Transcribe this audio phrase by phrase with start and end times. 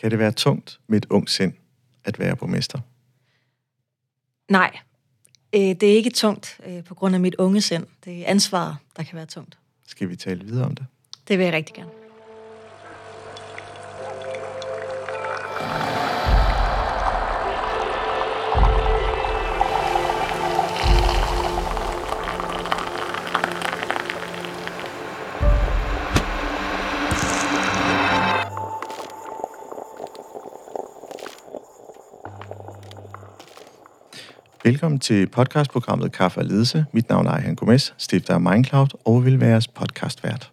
[0.00, 1.52] Kan det være tungt med et ung sind
[2.04, 2.78] at være borgmester?
[4.48, 4.78] Nej,
[5.52, 7.86] øh, det er ikke tungt øh, på grund af mit unge sind.
[8.04, 9.58] Det er ansvaret, der kan være tungt.
[9.86, 10.86] Skal vi tale videre om det?
[11.28, 12.05] Det vil jeg rigtig gerne.
[34.66, 36.84] Velkommen til podcastprogrammet Kaffe og Ledelse.
[36.92, 40.50] Mit navn er Ejhan Gomes, stifter af Mindcloud og vil være jeres podcastvært.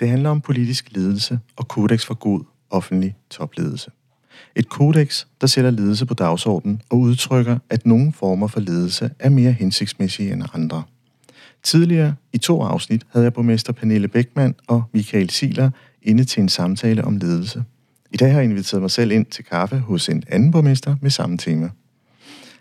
[0.00, 3.90] Det handler om politisk ledelse og kodex for god offentlig topledelse.
[4.56, 9.30] Et kodex, der sætter ledelse på dagsordenen og udtrykker, at nogle former for ledelse er
[9.30, 10.82] mere hensigtsmæssige end andre.
[11.62, 15.70] Tidligere i to afsnit havde jeg borgmester Pernille Beckmann og Michael Siler
[16.02, 17.64] inde til en samtale om ledelse–
[18.10, 21.10] i dag har jeg inviteret mig selv ind til kaffe hos en anden borgmester med
[21.10, 21.70] samme tema.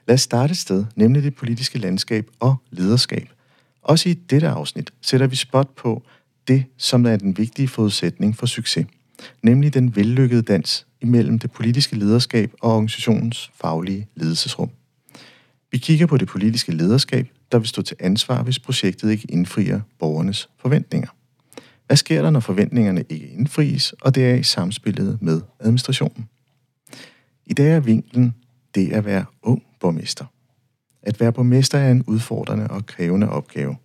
[0.08, 3.30] Lad os starte et sted, nemlig det politiske landskab og lederskab.
[3.82, 6.04] Også i dette afsnit sætter vi spot på
[6.48, 8.88] det, som er den vigtige forudsætning for succes,
[9.44, 14.70] nemlig den vellykkede dans imellem det politiske lederskab og organisationens faglige ledelsesrum.
[15.72, 19.82] Vi kigger på det politiske lederskab, der vil stå til ansvar, hvis projektet ikke indfrier
[20.00, 21.10] borgernes forventninger.
[21.88, 26.30] Hvad sker der, når forventningerne ikke indfries, og det er i samspillet med administrationen?
[27.46, 28.36] I dag er vinklen
[28.76, 30.26] det at være ung borgmester.
[31.04, 33.76] At være borgmester er en udfordrende og krævende opgave.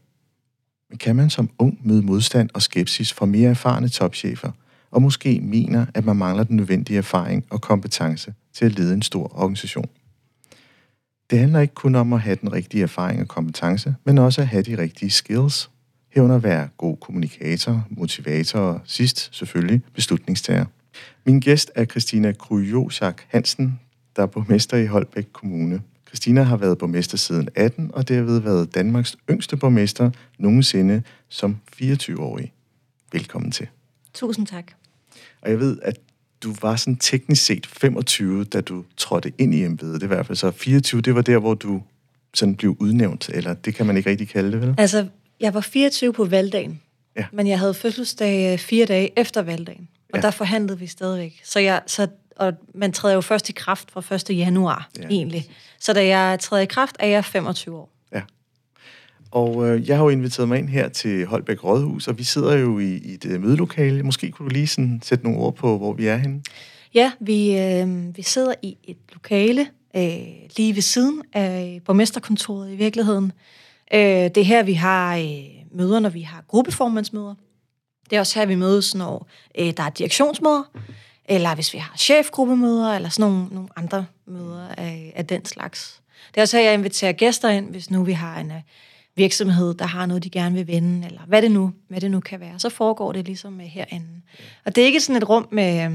[0.88, 4.50] Men kan man som ung møde modstand og skepsis fra mere erfarne topchefer,
[4.90, 9.02] og måske mener, at man mangler den nødvendige erfaring og kompetence til at lede en
[9.02, 9.88] stor organisation?
[11.30, 14.48] Det handler ikke kun om at have den rigtige erfaring og kompetence, men også at
[14.48, 15.70] have de rigtige skills
[16.10, 20.64] herunder være god kommunikator, motivator og sidst selvfølgelig beslutningstager.
[21.24, 23.80] Min gæst er Christina Krujosjak Hansen,
[24.16, 25.82] der er borgmester i Holbæk Kommune.
[26.08, 32.52] Christina har været borgmester siden 18, og derved været Danmarks yngste borgmester nogensinde som 24-årig.
[33.12, 33.66] Velkommen til.
[34.14, 34.72] Tusind tak.
[35.42, 35.98] Og jeg ved, at
[36.42, 39.94] du var sådan teknisk set 25, da du trådte ind i embedet.
[39.94, 41.82] Det er i hvert fald så 24, det var der, hvor du
[42.34, 44.74] sådan blev udnævnt, eller det kan man ikke rigtig kalde det, vel?
[44.78, 45.08] Altså,
[45.40, 46.80] jeg var 24 på valgdagen,
[47.16, 47.24] Ja.
[47.32, 50.22] men jeg havde fødselsdag øh, fire dage efter valgdagen, og Ja.
[50.22, 51.40] der forhandlede vi stadigvæk.
[51.44, 52.06] Så jeg, så,
[52.36, 54.30] og man træder jo først i kraft fra 1.
[54.38, 55.06] januar, Ja.
[55.10, 55.44] egentlig.
[55.80, 57.90] Så da jeg træder i kraft, er jeg 25 år.
[58.12, 58.22] Ja.
[59.30, 62.56] Og øh, jeg har jo inviteret mig ind her til Holbæk Rådhus, og vi sidder
[62.56, 64.02] jo i, i et øh, mødelokale.
[64.02, 66.42] Måske kunne du lige sådan sætte nogle ord på, hvor vi er henne?
[66.94, 70.02] Ja, vi, øh, vi sidder i et lokale øh,
[70.56, 73.32] lige ved siden af borgmesterkontoret i virkeligheden.
[73.94, 77.34] Øh, det er her, vi har øh, møder, når vi har gruppeformandsmøder.
[78.10, 79.26] Det er også her, vi mødes, når
[79.58, 80.62] øh, der er direktionsmøder,
[81.24, 86.00] eller hvis vi har chefgruppemøder, eller sådan nogle, nogle andre møder af, af den slags.
[86.28, 88.60] Det er også her, jeg inviterer gæster ind, hvis nu vi har en øh,
[89.16, 92.20] virksomhed, der har noget, de gerne vil vende, eller hvad det nu, hvad det nu
[92.20, 92.58] kan være.
[92.58, 94.22] Så foregår det ligesom øh, herinde.
[94.64, 95.92] Og det er ikke sådan et rum med øh,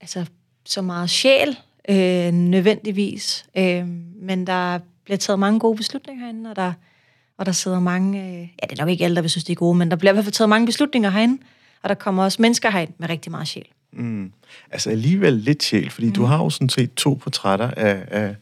[0.00, 0.26] altså,
[0.64, 1.58] så meget sjæl,
[1.88, 3.86] øh, nødvendigvis, øh,
[4.22, 6.72] men der bliver taget mange gode beslutninger herinde, og der,
[7.38, 9.52] og der sidder mange, øh, ja, det er nok ikke alle, der vil synes, de
[9.52, 11.42] er gode, men der bliver i hvert fald taget mange beslutninger herinde,
[11.82, 13.66] og der kommer også mennesker herind med rigtig meget sjæl.
[13.92, 14.32] Mm.
[14.70, 16.12] Altså alligevel lidt sjæl, fordi mm.
[16.12, 18.34] du har jo sådan set to portrætter af, af,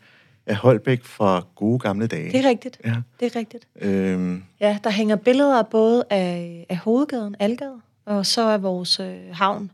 [0.46, 2.32] af Holbæk fra gode gamle dage.
[2.32, 2.80] Det er rigtigt.
[2.84, 2.94] Ja.
[3.20, 3.66] Det er rigtigt.
[3.80, 9.16] Øhm, Ja, der hænger billeder både af, af hovedgaden, Algade, og så af vores øh,
[9.32, 9.70] havn,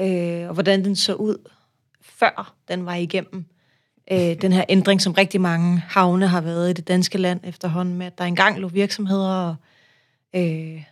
[0.00, 1.50] øh, og hvordan den så ud,
[2.02, 3.44] før den var igennem.
[4.12, 7.94] Øh, den her ændring, som rigtig mange havne har været i det danske land efterhånden,
[7.98, 9.54] med at der engang lå virksomheder, og
[10.36, 10.82] øh,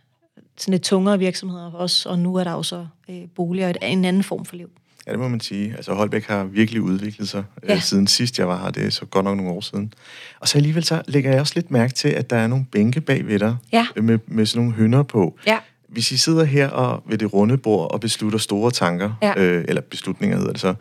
[0.56, 4.04] sådan lidt tungere virksomheder også, og nu er der jo så øh, boliger og en
[4.04, 4.70] anden form for liv.
[5.06, 5.72] ja, det må man sige.
[5.76, 7.44] Altså Holbæk har virkelig udviklet sig.
[7.69, 7.75] Ja.
[7.75, 8.70] øh, siden sidst jeg var her.
[8.70, 9.92] Det er så godt nok nogle år siden.
[10.41, 13.00] Og så alligevel så lægger jeg også lidt mærke til, at der er nogle bænke
[13.00, 13.86] bag ved dig, Ja.
[13.96, 15.38] øh, med, med sådan nogle hønder på.
[15.46, 15.58] Ja.
[15.88, 19.32] Hvis I sidder her og ved det runde bord og beslutter store tanker, Ja.
[19.37, 20.75] øh, eller beslutninger hedder det så,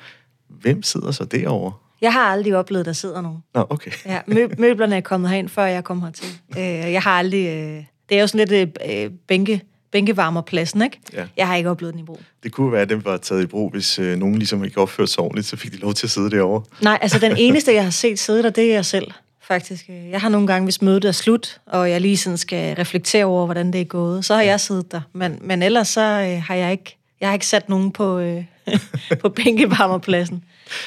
[0.47, 1.73] hvem sidder så derovre?
[2.03, 3.37] Jeg har aldrig oplevet, at der sidder nogen.
[3.55, 3.91] Nå, okay.
[4.05, 6.27] Ja, mø- møblerne er kommet herind, før jeg kom hertil.
[6.57, 6.63] Øh,
[6.93, 7.45] jeg har aldrig...
[7.47, 9.61] Øh, det er jo sådan lidt øh, bænke,
[9.91, 10.99] bænkevarmerpladsen, ikke?
[11.13, 11.25] Ja.
[11.37, 12.19] Jeg har ikke oplevet den i brug.
[12.43, 15.11] Det kunne være, at den var taget i brug, hvis øh, nogen ligesom ikke opførte
[15.11, 16.63] sig ordentligt, så fik de lov til at sidde derovre.
[16.81, 19.11] Nej, altså den eneste, jeg har set sidde der, det er jeg selv,
[19.41, 19.89] faktisk.
[20.11, 23.45] Jeg har nogle gange, hvis mødet er slut, og jeg lige sådan skal reflektere over,
[23.45, 25.01] hvordan det er gået, så har jeg siddet der.
[25.13, 28.43] Men, men ellers så øh, har jeg ikke, jeg har ikke sat nogen på, øh,
[29.21, 30.43] på bænkevarmerpladsen.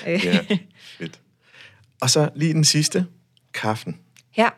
[0.08, 0.60] Øh, Ja, fedt.
[2.00, 3.06] Og så lige den sidste,
[3.54, 4.00] kaffen.
[4.36, 4.48] ja.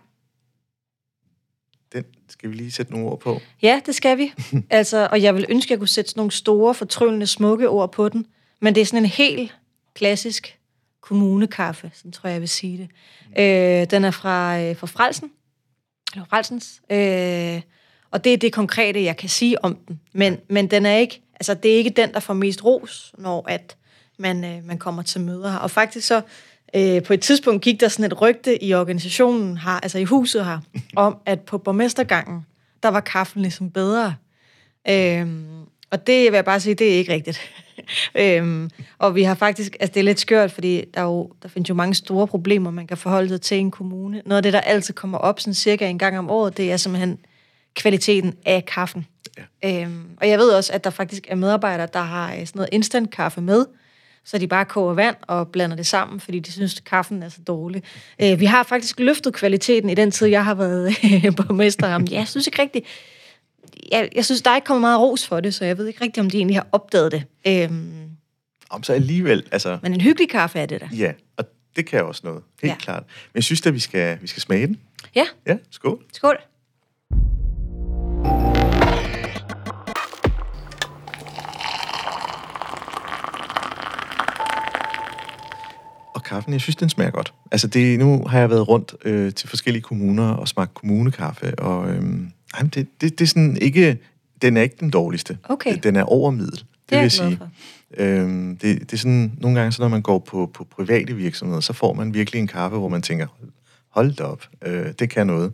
[1.93, 3.41] Den skal vi lige sætte nogle ord på.
[3.63, 4.33] Ja, det skal vi.
[4.71, 8.09] altså, og jeg vil ønske, at jeg kunne sætte nogle store, fortryllende, smukke ord på
[8.09, 8.27] den.
[8.61, 9.57] Men det er sådan en helt
[9.95, 10.59] klassisk
[11.01, 12.89] kommunekaffe, sådan tror jeg, jeg vil sige det.
[13.39, 15.31] Øh, den er fra, øh, fra Frelsen.
[16.15, 16.81] Eller Frelsens.
[16.91, 17.63] Øh,
[18.11, 20.01] og det er det konkrete, jeg kan sige om den.
[20.13, 23.49] Men, men den er ikke, altså, det er ikke den, der får mest ros, når
[23.49, 23.77] at
[24.19, 25.59] man, øh, man kommer til møder her.
[25.59, 26.23] Og faktisk så,
[26.77, 30.45] øh, på et tidspunkt gik der sådan et rygte i organisationen her, altså i huset
[30.45, 30.59] her,
[30.97, 32.47] om at på borgmestergangen,
[32.83, 34.15] der var kaffen ligesom bedre.
[34.89, 35.47] Øhm,
[35.91, 37.41] og det vil jeg bare sige, det er ikke rigtigt.
[38.23, 41.49] øhm, og vi har faktisk, altså det er lidt skørt, fordi der, er jo, der
[41.49, 44.23] findes jo mange store problemer, man kan forholde sig til i en kommune.
[44.27, 46.77] Noget af det, der altid kommer op sådan cirka en gang om året, det er
[46.77, 47.19] simpelthen
[47.75, 49.07] kvaliteten af kaffen.
[49.63, 49.83] Ja.
[49.83, 52.69] Øhm, og jeg ved også, at der faktisk er medarbejdere, der har øh, sådan noget
[52.73, 53.67] instant kaffe med,
[54.31, 57.29] så de bare koger vand og blander det sammen, fordi de synes, at kaffen er
[57.29, 57.83] så dårlig.
[58.23, 60.93] Øh, vi har faktisk løftet kvaliteten i den tid, jeg har været
[61.47, 61.89] på mester.
[61.89, 62.87] Ja, jeg synes ikke rigtigt,
[63.93, 66.01] jeg, jeg synes, der er ikke kommet meget ros for det, så jeg ved ikke
[66.05, 67.25] rigtigt, om de egentlig har opdaget det.
[67.47, 68.11] Øhm,
[68.71, 69.79] Om så alligevel, altså...
[69.83, 70.89] men en hyggelig kaffe er det der.
[70.97, 71.45] Ja, og
[71.77, 72.43] det kan også noget.
[72.63, 72.77] Helt ja.
[72.79, 73.03] klart.
[73.07, 74.81] Men jeg synes at vi skal, vi skal smage den.
[75.15, 76.03] Ja, Ja, skål.
[76.13, 76.37] skål.
[86.29, 87.33] Kaffen, jeg synes, den smager godt.
[87.51, 91.91] Altså, det, nu har jeg været rundt øh, til forskellige kommuner og smagt kommunekaffe, og
[91.91, 93.99] øhm, jamen, det, det, det er sådan ikke...
[94.43, 95.39] Den er ikke den dårligste.
[95.45, 95.79] Okay.
[95.83, 97.39] Den er over middel, det, Det vil jeg sige.
[97.97, 101.61] Øhm, det, det er sådan, nogle gange, så når man går på, på private virksomheder,
[101.61, 103.27] så får man virkelig en kaffe, hvor man tænker,
[103.91, 105.53] hold da op, øh, det kan noget.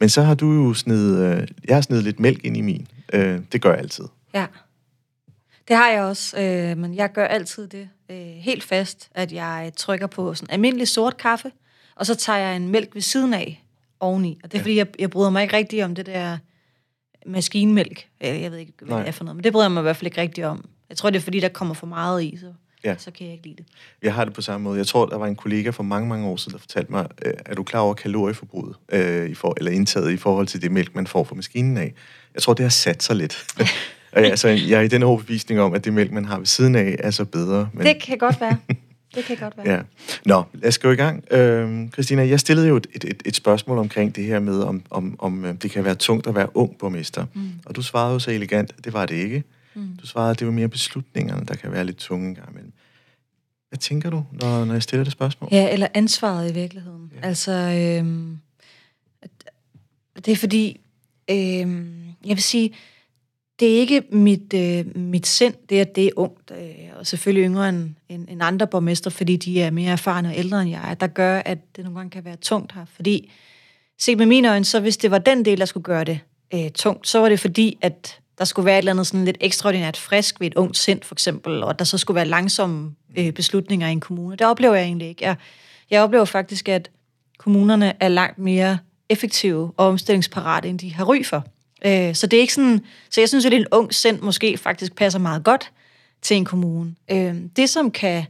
[0.00, 2.86] Men så har du jo sned, øh, jeg har snedet lidt mælk ind i min.
[3.12, 4.04] Øh, det gør jeg altid.
[4.34, 4.46] Ja.
[5.68, 9.72] Det har jeg også, øh, men jeg gør altid det øh, helt fast, at jeg
[9.76, 11.52] trykker på sådan almindelig sort kaffe,
[11.94, 13.62] og så tager jeg en mælk ved siden af
[14.00, 14.38] oveni.
[14.44, 14.62] Og det er, ja.
[14.62, 16.38] fordi jeg, jeg bryder mig ikke rigtig om det der
[17.26, 18.06] maskinmælk.
[18.24, 18.98] Øh, Jeg ved ikke, hvad Nej.
[19.00, 20.68] det er for noget, men det bryder jeg mig i hvert fald ikke rigtig om.
[20.88, 22.52] Jeg tror, det er fordi, der kommer for meget i, så,
[22.84, 22.94] Ja.
[22.98, 23.66] så kan jeg ikke lide det.
[24.02, 24.78] Jeg har det på samme måde.
[24.78, 27.34] Jeg tror, der var en kollega for mange, mange år siden, der fortalte mig, øh,
[27.46, 30.94] er du klar over kalorieforbruget, øh, i for, eller indtaget i forhold til det mælk,
[30.94, 31.94] man får fra maskinen af?
[32.34, 33.46] Jeg tror, det har sat sig lidt.
[34.22, 36.74] jeg, altså, jeg er i den overbevisning om, at det mælk, man har ved siden
[36.74, 37.68] af, er så bedre.
[37.72, 38.58] Men, Det kan godt være.
[39.14, 39.68] Det kan godt være.
[39.76, 39.80] Ja.
[40.24, 41.24] Nå, lad os gå i gang.
[41.30, 45.16] Øhm, Christina, jeg stillede jo et, et, et, spørgsmål omkring det her med, om, om,
[45.18, 47.26] om øh, det kan være tungt at være ung borgmester.
[47.34, 47.50] Mm.
[47.66, 49.44] Og du svarede jo så elegant, det var det ikke.
[49.74, 49.96] Mm.
[50.02, 52.72] Du svarede, at det var mere beslutningerne, der kan være lidt tunge en gang imellem.
[53.68, 55.48] Hvad tænker du, når, når jeg stiller det spørgsmål?
[55.52, 57.12] Ja, eller ansvaret i virkeligheden.
[57.16, 57.28] Ja.
[57.28, 58.38] Altså, øhm,
[60.16, 60.80] det er fordi,
[61.30, 62.72] øhm, jeg vil sige,
[63.60, 67.06] det er ikke mit, øh, mit sind, det er, at det er ungt, øh, og
[67.06, 70.70] selvfølgelig yngre end, end, end andre borgmester, fordi de er mere erfarne og ældre end
[70.70, 72.84] jeg er, der gør, at det nogle gange kan være tungt her.
[72.94, 73.32] Fordi,
[73.98, 76.20] set med mine øjne, så hvis det var den del, der skulle gøre det
[76.54, 79.36] øh, tungt, så var det fordi, at der skulle være et eller andet sådan lidt
[79.40, 82.94] ekstraordinært frisk ved et ungt sind, for eksempel, og at der så skulle være langsomme
[83.18, 84.36] øh, beslutninger i en kommune.
[84.36, 85.24] Det oplever jeg egentlig ikke.
[85.24, 85.36] Jeg,
[85.90, 86.90] jeg oplever faktisk, at
[87.38, 91.46] kommunerne er langt mere effektive og omstillingsparate, end de har ry for.
[91.84, 94.94] Øh, så det er ikke sådan, så jeg synes, at en ung sind måske faktisk
[94.94, 95.72] passer meget godt
[96.22, 96.94] til en kommune.
[97.10, 98.24] Øh, det, som kan,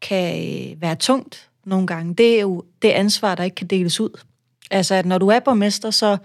[0.00, 4.00] kan øh, være tungt nogle gange, det er jo det ansvar, der ikke kan deles
[4.00, 4.20] ud.
[4.70, 6.16] Altså, at når du er borgmester, så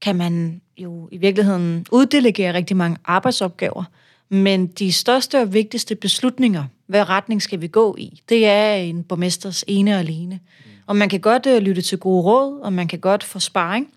[0.00, 3.84] kan man jo i virkeligheden uddelegere rigtig mange arbejdsopgaver,
[4.28, 9.04] men de største og vigtigste beslutninger, hvad retning skal vi gå i, det er en
[9.04, 10.40] borgmesters ene og alene.
[10.86, 13.88] Og man kan godt øh, lytte til gode råd, og man kan godt få sparring,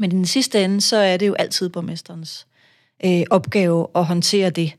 [0.00, 2.46] men i den sidste ende, så er det jo altid borgmesterens
[3.04, 4.72] øh, opgave at håndtere det.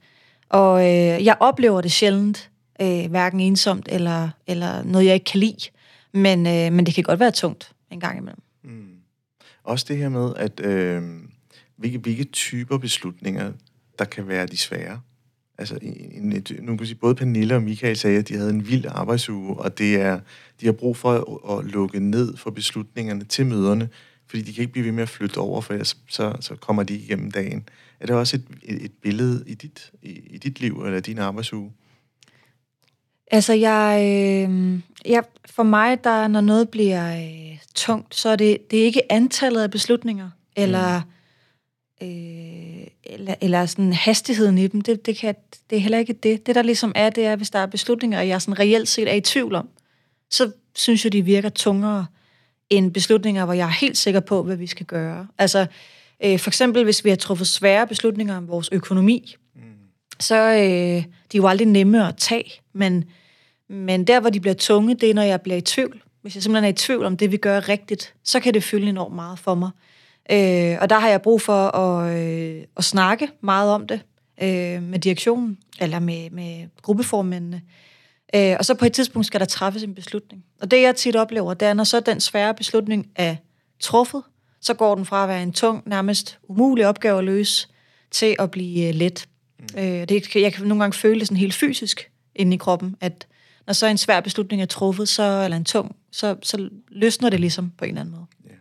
[0.50, 2.50] Og øh, jeg oplever det sjældent,
[2.82, 5.70] øh, hverken ensomt eller, eller noget, jeg ikke kan lide,
[6.14, 8.42] men, øh, men det kan godt være tungt en gang imellem.
[8.64, 8.88] Mm.
[9.64, 11.04] Også det her med, at øh,
[11.78, 13.52] hvilke, hvilke typer beslutninger,
[14.00, 15.02] der kan være de svære.
[15.58, 18.68] Altså, en, et, nu kan sige, både Pernille og Michael sagde, at de havde en
[18.68, 20.20] vild arbejdsuge, og det er,
[20.62, 23.90] de har brug for at, at lukke ned for beslutningerne til møderne,
[24.32, 26.84] fordi de kan ikke blive ved med at flytte over, for ellers så, så kommer
[26.84, 27.70] de igennem dagen.
[28.00, 31.18] Er det også et, et, et billede i dit, i, i dit liv, eller din
[31.18, 31.72] arbejdsuge?
[33.32, 38.72] Altså, jeg, øh, jeg, for mig, der når noget bliver øh, tungt, så er det,
[38.72, 41.02] det er ikke antallet af beslutninger, eller,
[42.02, 42.08] mm.
[42.08, 44.82] øh, eller, eller sådan hastigheden i dem.
[44.82, 45.36] Det, det, kan,
[45.70, 46.46] det er heller ikke det.
[46.46, 49.10] Det, der ligesom er, det er, hvis der er beslutninger, og jeg sådan reelt set
[49.10, 49.70] er i tvivl om,
[50.30, 52.06] så synes jeg, de virker tungere
[52.72, 55.28] end beslutninger, hvor jeg er helt sikker på, hvad vi skal gøre.
[55.38, 55.66] Altså,
[56.24, 59.62] øh, for eksempel, hvis vi har truffet svære beslutninger om vores økonomi, mm.
[60.20, 63.04] så øh, de er jo aldrig nemme at tage, men,
[63.70, 66.02] men der, hvor de bliver tunge, det er, når jeg bliver i tvivl.
[66.22, 68.90] Hvis jeg simpelthen er i tvivl om det, vi gør rigtigt, så kan det fylde
[68.90, 69.70] enormt meget for mig.
[70.32, 74.00] Øh, og der har jeg brug for at, øh, at snakke meget om det
[74.44, 77.62] øh, med direktionen, eller med, med gruppeformændene.
[77.66, 77.91] Øh,
[78.34, 80.46] og så på et tidspunkt skal der træffes en beslutning.
[80.62, 83.36] Og det jeg tit oplever, det er, når så den svære beslutning er
[83.80, 84.24] truffet,
[84.62, 87.68] så går den fra at være en tung, nærmest umulig opgave at løse,
[88.12, 89.28] til at blive øh, let.
[89.60, 89.80] Mm.
[89.80, 93.28] Øh, det, jeg kan nogle gange føle det sådan helt fysisk inde i kroppen, at
[93.68, 97.40] når så en svær beslutning er truffet, så, eller en tung, så, så løsner det
[97.40, 98.26] ligesom på en eller anden måde.
[98.46, 98.56] Ja.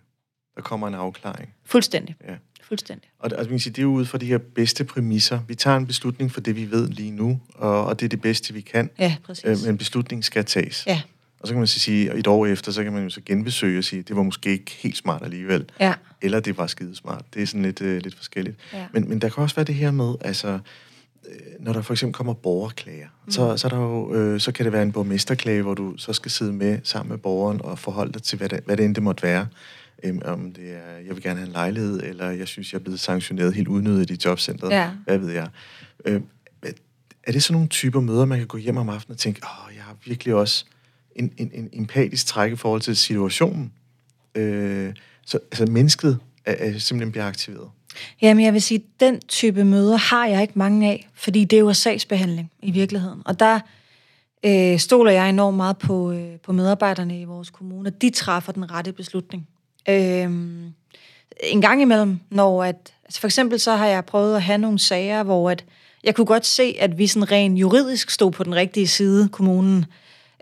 [0.56, 1.54] Der kommer en afklaring.
[1.64, 2.16] Fuldstændig.
[2.28, 2.34] Ja.
[2.70, 3.10] Fuldstændig.
[3.18, 5.40] Og altså, man sige, det er jo ud fra de her bedste præmisser.
[5.48, 8.20] Vi tager en beslutning for det, vi ved lige nu, og, og det er det
[8.20, 8.90] bedste, vi kan.
[8.98, 9.44] Ja, præcis.
[9.44, 10.84] Øh, men beslutningen skal tages.
[10.86, 11.02] Ja.
[11.40, 13.20] Og så kan man så sige, at et år efter, så kan man jo så
[13.26, 15.64] genbesøge og sige, det var måske ikke helt smart alligevel.
[15.80, 15.94] Ja.
[16.22, 17.24] Eller det var skidesmart.
[17.34, 18.56] Det er sådan lidt, øh, lidt forskelligt.
[18.72, 18.86] Ja.
[18.92, 20.58] Men, men der kan også være det her med, altså,
[21.28, 23.32] øh, når der for eksempel kommer borgerklager, mm.
[23.32, 26.12] så, så, er der jo, øh, så kan det være en borgmesterklage, hvor du så
[26.12, 28.94] skal sidde med sammen med borgeren og forholde dig til, hvad det, hvad det end
[28.94, 29.46] det måtte være.
[30.04, 32.82] Øhm, om det er, jeg vil gerne have en lejlighed, eller jeg synes, jeg er
[32.82, 34.70] blevet sanktioneret helt unødigt i jobcentret.
[34.70, 34.90] Ja.
[35.04, 35.48] Hvad ved jeg.
[36.04, 36.20] Øh,
[37.24, 39.74] er det sådan nogle typer møder, man kan gå hjem om aftenen og tænke, åh,
[39.76, 40.64] jeg har virkelig også
[41.16, 43.72] en, en, en empatisk træk i forhold til situationen.
[44.34, 44.94] Øh,
[45.26, 47.68] så altså, mennesket er, er simpelthen bliver aktiveret.
[48.22, 51.60] Jamen, jeg vil sige, den type møder har jeg ikke mange af, fordi det er
[51.60, 53.22] jo sagsbehandling i virkeligheden.
[53.24, 53.60] Og der
[54.44, 58.70] øh, stoler jeg enormt meget på, øh, på medarbejderne i vores kommune, de træffer den
[58.70, 59.48] rette beslutning.
[59.88, 60.30] Øh,
[61.42, 64.78] en gang imellem, når at, altså for eksempel så har jeg prøvet at have nogle
[64.78, 65.64] sager, hvor at
[66.04, 69.84] jeg kunne godt se, at vi sådan rent juridisk stod på den rigtige side, kommunen.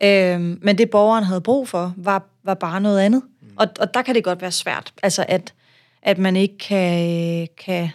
[0.03, 3.23] Øh, men det borgeren havde brug for, var, var bare noget andet.
[3.41, 3.49] Mm.
[3.57, 4.93] Og, og der kan det godt være svært.
[5.03, 5.55] Altså at,
[6.03, 7.89] at man ikke kan, kan,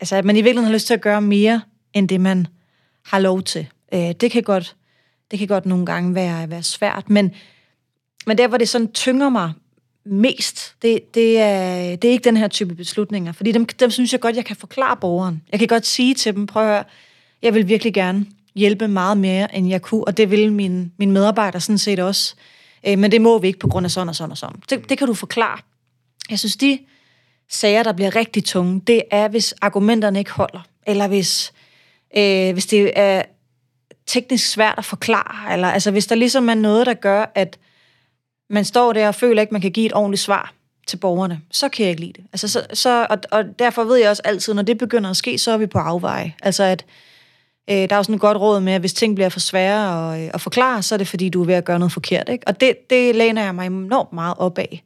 [0.00, 1.60] altså at man i virkeligheden har lyst til at gøre mere,
[1.92, 2.46] end det man
[3.06, 3.66] har lov til.
[3.94, 4.76] Øh, det kan godt,
[5.30, 7.34] det kan godt nogle gange være, være svært, men,
[8.26, 9.52] men der, hvor det sådan tynger mig
[10.10, 14.12] mest, det, det, er, det er ikke den her type beslutninger, fordi dem, dem synes
[14.12, 15.42] jeg godt, jeg kan forklare borgeren.
[15.52, 16.84] Jeg kan godt sige til dem, prøv at høre,
[17.42, 21.12] jeg vil virkelig gerne hjælpe meget mere, end jeg kunne, og det vil min, min
[21.12, 22.34] medarbejder sådan set også.
[22.86, 24.56] Øh, men det må vi ikke på grund af sådan og sådan og sådan.
[24.70, 25.58] Det, det kan du forklare.
[26.30, 26.78] Jeg synes, de
[27.50, 31.52] sager, der bliver rigtig tunge, det er, hvis argumenterne ikke holder, eller hvis,
[32.16, 33.22] øh, hvis det er
[34.06, 37.58] teknisk svært at forklare, eller altså hvis der ligesom er noget, der gør, at
[38.50, 40.54] man står der og føler ikke, man kan give et ordentligt svar
[40.86, 42.24] til borgerne, så kan jeg ikke lide det.
[42.32, 45.38] Altså, så, så, og, og derfor ved jeg også altid, når det begynder at ske,
[45.38, 46.34] så er vi på afveje.
[46.42, 46.84] Altså at
[47.70, 50.14] øh, der er jo sådan et godt råd med, at hvis ting bliver for svære
[50.14, 52.28] at, øh, at forklare, så er det fordi, du er ved at gøre noget forkert.
[52.28, 52.48] Ikke?
[52.48, 54.84] Og det, det læner jeg mig enormt meget op af.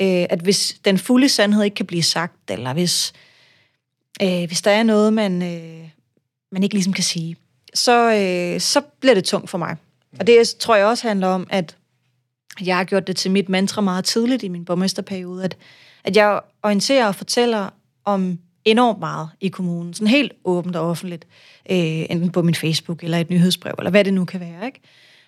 [0.00, 3.12] Øh, at hvis den fulde sandhed ikke kan blive sagt, eller hvis,
[4.22, 5.88] øh, hvis der er noget, man, øh,
[6.52, 7.36] man ikke ligesom kan sige,
[7.74, 9.76] så, øh, så bliver det tungt for mig.
[10.18, 11.76] Og det tror jeg også handler om, at
[12.66, 15.56] jeg har gjort det til mit mantra meget tidligt i min borgmesterperiode, at,
[16.04, 17.68] at jeg orienterer og fortæller
[18.04, 21.26] om enormt meget i kommunen, sådan helt åbent og offentligt,
[21.70, 21.76] øh,
[22.10, 24.66] enten på min Facebook eller et nyhedsbrev, eller hvad det nu kan være.
[24.66, 24.80] Ikke?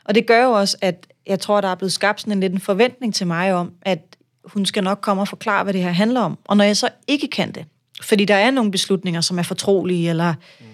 [0.05, 2.53] Og det gør jo også, at jeg tror, der er blevet skabt sådan en lidt
[2.53, 5.91] en forventning til mig om, at hun skal nok komme og forklare, hvad det her
[5.91, 6.39] handler om.
[6.45, 7.65] Og når jeg så ikke kan det,
[8.03, 10.67] fordi der er nogle beslutninger, som er fortrolige, eller mm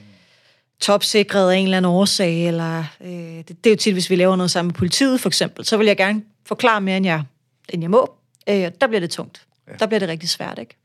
[0.81, 4.17] topsikret af en eller anden årsag, eller øh, det, det er jo tit, hvis vi
[4.17, 7.23] laver noget sammen med politiet for eksempel, så vil jeg gerne forklare mere, end jeg,
[7.69, 8.15] end jeg må.
[8.49, 9.47] Øh, der bliver det tungt.
[9.69, 9.73] Ja.
[9.73, 10.77] Der bliver det rigtig svært, ikke?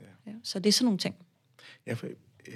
[0.00, 0.30] Ja.
[0.30, 1.14] Ja, så det er sådan nogle ting.
[1.86, 2.06] Ja, for,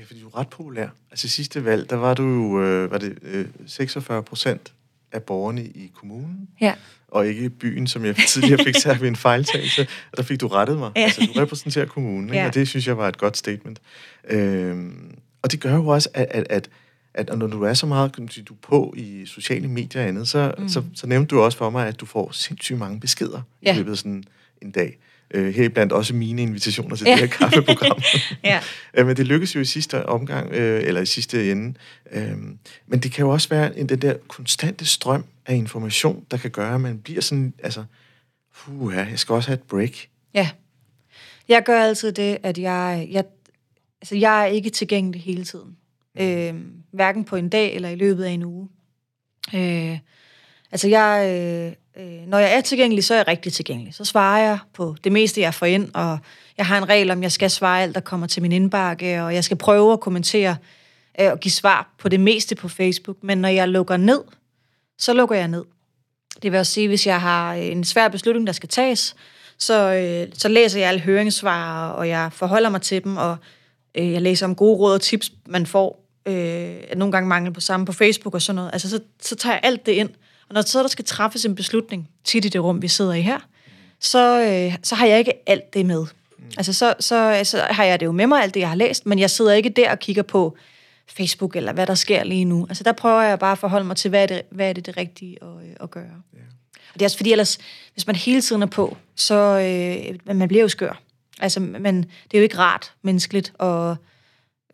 [0.06, 0.88] fordi du er ret populær.
[1.10, 4.72] Altså sidste valg, der var du jo, øh, var det øh, 46 procent
[5.12, 6.74] af borgerne i kommunen, ja.
[7.08, 9.88] og ikke i byen, som jeg tidligere fik sagt ved en fejltagelse.
[10.12, 10.92] Og der fik du rettet mig.
[10.96, 11.00] Ja.
[11.00, 12.38] Altså, du repræsenterer kommunen, ikke?
[12.38, 12.46] Ja.
[12.46, 13.80] og det synes jeg var et godt statement.
[14.24, 16.70] Øhm, og det gør jo også, at, at, at
[17.14, 20.02] at når du er så meget kan du, sige, du er på i sociale medier
[20.02, 20.68] og andet, så, mm.
[20.68, 23.74] så, så nævnte du også for mig, at du får sindssygt mange beskeder ja.
[23.74, 24.24] i løbet af sådan
[24.62, 24.98] en dag.
[25.34, 27.12] Uh, heriblandt også mine invitationer til ja.
[27.12, 28.02] det her kaffeprogram.
[28.44, 28.60] ja.
[29.00, 31.74] uh, men det lykkes jo i sidste omgang, uh, eller i sidste ende.
[32.16, 32.20] Uh,
[32.86, 36.50] men det kan jo også være en, den der konstante strøm af information, der kan
[36.50, 37.84] gøre, at man bliver sådan, altså,
[38.56, 39.92] puh, jeg skal også have et break.
[40.34, 40.50] Ja.
[41.48, 43.24] Jeg gør altid det, at jeg, jeg,
[44.00, 45.76] altså, jeg er ikke tilgængelig hele tiden.
[46.20, 46.54] Øh,
[46.92, 48.68] hverken på en dag eller i løbet af en uge.
[49.54, 49.98] Øh,
[50.72, 53.94] altså jeg, øh, øh, når jeg er tilgængelig, så er jeg rigtig tilgængelig.
[53.94, 56.18] Så svarer jeg på det meste, jeg får ind, og
[56.56, 59.34] jeg har en regel om, jeg skal svare alt, der kommer til min indbakke, og
[59.34, 60.56] jeg skal prøve at kommentere
[61.20, 63.16] øh, og give svar på det meste på Facebook.
[63.22, 64.20] Men når jeg lukker ned,
[64.98, 65.64] så lukker jeg ned.
[66.42, 69.16] Det vil også sige, hvis jeg har øh, en svær beslutning, der skal tages,
[69.58, 73.36] så, øh, så læser jeg alle høringssvar, og jeg forholder mig til dem, og
[73.94, 77.60] øh, jeg læser om gode råd og tips, man får øh, nogle gange mangel på
[77.60, 78.70] samme på Facebook og sådan noget.
[78.72, 80.10] Altså, så, så tager jeg alt det ind.
[80.48, 83.20] Og når så der skal træffes en beslutning, tit i det rum, vi sidder i
[83.20, 83.38] her,
[84.00, 86.06] så, øh, så har jeg ikke alt det med.
[86.38, 86.44] Mm.
[86.56, 89.06] Altså, så, så, så har jeg det jo med mig, alt det, jeg har læst,
[89.06, 90.56] men jeg sidder ikke der og kigger på
[91.06, 92.66] Facebook, eller hvad der sker lige nu.
[92.68, 94.86] Altså, der prøver jeg bare at forholde mig til, hvad er det, hvad er det,
[94.86, 96.22] det rigtige at, øh, at gøre.
[96.34, 96.38] Ja.
[96.76, 97.58] Og det er også fordi, ellers,
[97.92, 101.02] hvis man hele tiden er på, så øh, man bliver jo skør.
[101.40, 103.96] Altså, men det er jo ikke rart menneskeligt at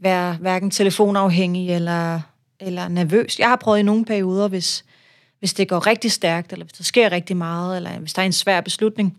[0.01, 2.21] være hverken telefonafhængig eller,
[2.61, 3.39] eller nervøs.
[3.39, 4.85] Jeg har prøvet i nogle perioder, hvis,
[5.39, 8.27] hvis det går rigtig stærkt, eller hvis der sker rigtig meget, eller hvis der er
[8.27, 9.19] en svær beslutning,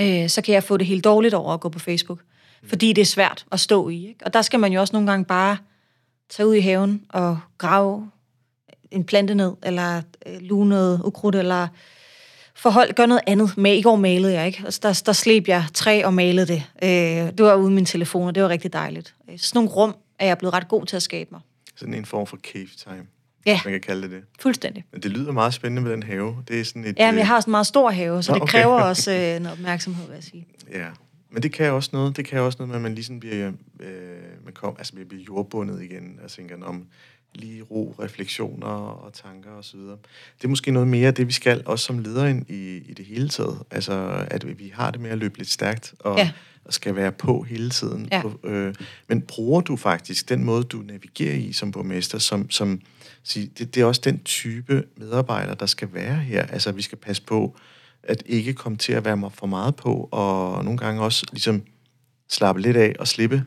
[0.00, 2.18] øh, så kan jeg få det helt dårligt over at gå på Facebook.
[2.64, 4.08] Fordi det er svært at stå i.
[4.08, 4.26] Ikke?
[4.26, 5.56] Og der skal man jo også nogle gange bare
[6.30, 8.10] tage ud i haven og grave
[8.90, 11.68] en plante ned, eller øh, luge noget ukrudt, eller
[12.54, 13.58] forhold, gøre noget andet.
[13.58, 14.62] Med, I går malede jeg, ikke?
[14.64, 16.62] Altså, der, der sleb jeg træ og malede det.
[16.82, 19.14] Øh, det var uden min telefon, og det var rigtig dejligt.
[19.30, 21.40] Øh, sådan nogle rum er jeg blevet ret god til at skabe mig.
[21.76, 23.06] Sådan en form for cave time.
[23.46, 23.60] Ja.
[23.64, 24.22] Man kan kalde det det.
[24.40, 24.84] Fuldstændig.
[24.92, 26.36] Men det lyder meget spændende med den have.
[26.48, 26.98] Det er sådan et...
[26.98, 29.12] Ja, men jeg øh, har sådan en meget stor have, så Nå, det kræver også
[29.12, 30.46] øh, noget opmærksomhed, vil jeg sige.
[30.72, 30.86] Ja,
[31.30, 32.16] men det kan også noget.
[32.16, 33.90] Det kan også noget med, at man ligesom bliver, øh,
[34.44, 36.18] man kom, altså bliver, bliver jordbundet igen.
[36.22, 36.86] Jeg tænker om
[37.34, 39.96] lige ro, refleksioner og tanker og så videre.
[40.38, 43.28] Det er måske noget mere det, vi skal, også som ledere i, i det hele
[43.28, 43.58] taget.
[43.70, 46.30] Altså, at vi har det med at løbe lidt stærkt og, Ja.
[46.70, 48.08] Skal være på hele tiden.
[48.12, 48.22] Ja.
[48.22, 48.74] På, øh,
[49.08, 52.80] men bruger du faktisk den måde, du navigerer i som borgmester, som, som
[53.22, 56.46] sig, det, det er også den type medarbejder, der skal være her.
[56.46, 57.56] Altså, vi skal passe på,
[58.02, 61.62] at ikke komme til at være for meget på, og nogle gange også ligesom
[62.28, 63.44] slappe lidt af og slippe.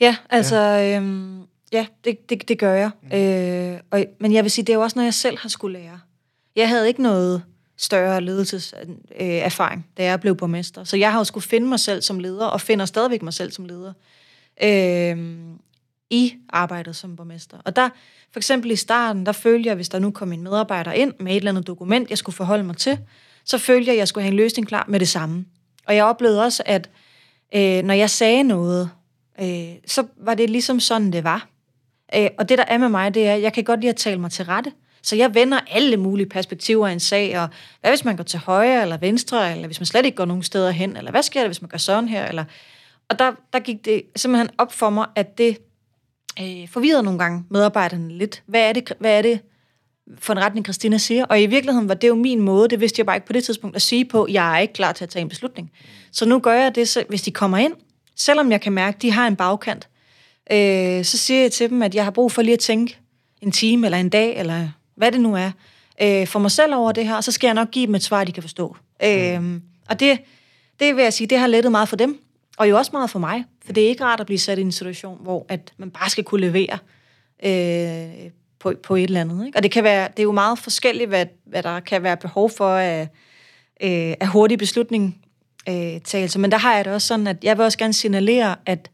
[0.00, 2.90] Ja, altså, ja, øhm, ja det, det, det gør jeg.
[3.02, 3.16] Mm.
[3.18, 5.78] Øh, og, men jeg vil sige, det er jo også noget, jeg selv har skulle
[5.78, 6.00] lære.
[6.56, 7.42] Jeg havde ikke noget
[7.76, 10.84] større ledelseserfaring, da jeg blev borgmester.
[10.84, 13.52] Så jeg har jo skulle finde mig selv som leder, og finder stadigvæk mig selv
[13.52, 13.92] som leder,
[14.62, 15.36] øh,
[16.10, 17.58] i arbejdet som borgmester.
[17.64, 17.88] Og der,
[18.32, 21.32] for eksempel i starten, der følte jeg, hvis der nu kom en medarbejder ind med
[21.32, 22.98] et eller andet dokument, jeg skulle forholde mig til,
[23.44, 25.44] så følte jeg, at jeg skulle have en løsning klar med det samme.
[25.86, 26.90] Og jeg oplevede også, at
[27.54, 28.90] øh, når jeg sagde noget,
[29.40, 31.48] øh, så var det ligesom sådan, det var.
[32.16, 33.96] Øh, og det, der er med mig, det er, at jeg kan godt lide at
[33.96, 34.72] tale mig til rette.
[35.04, 37.48] Så jeg vender alle mulige perspektiver af en sag, og
[37.80, 40.42] hvad hvis man går til højre eller venstre, eller hvis man slet ikke går nogen
[40.42, 42.44] steder hen, eller hvad sker der, hvis man gør sådan her, eller...
[43.08, 45.58] Og der, der gik det simpelthen op for mig, at det
[46.40, 48.42] øh, forvirrede nogle gange medarbejderne lidt.
[48.46, 49.40] Hvad er, det, hvad er det
[50.18, 51.24] for en retning, Christina siger?
[51.24, 53.44] Og i virkeligheden var det jo min måde, det vidste jeg bare ikke på det
[53.44, 55.72] tidspunkt, at sige på, jeg er ikke klar til at tage en beslutning.
[56.12, 57.72] Så nu gør jeg det, så, hvis de kommer ind,
[58.16, 59.88] selvom jeg kan mærke, at de har en bagkant,
[60.52, 62.98] øh, så siger jeg til dem, at jeg har brug for lige at tænke
[63.40, 65.50] en time eller en dag, eller hvad det nu er,
[66.02, 68.02] øh, for mig selv over det her, og så skal jeg nok give dem et
[68.02, 68.76] svar, de kan forstå.
[69.02, 69.08] Mm.
[69.08, 70.18] Øh, og det,
[70.80, 72.20] det vil jeg sige, det har lettet meget for dem,
[72.56, 74.62] og jo også meget for mig, for det er ikke rart at blive sat i
[74.62, 76.78] en situation, hvor at man bare skal kunne levere
[77.44, 79.46] øh, på, på et eller andet.
[79.46, 79.58] Ikke?
[79.58, 82.50] Og det, kan være, det er jo meget forskelligt, hvad, hvad der kan være behov
[82.50, 83.08] for af,
[83.80, 85.18] øh, af hurtig beslutning
[85.68, 86.38] øh, tagelse.
[86.38, 88.90] Men der har jeg det også sådan, at jeg vil også gerne signalere, at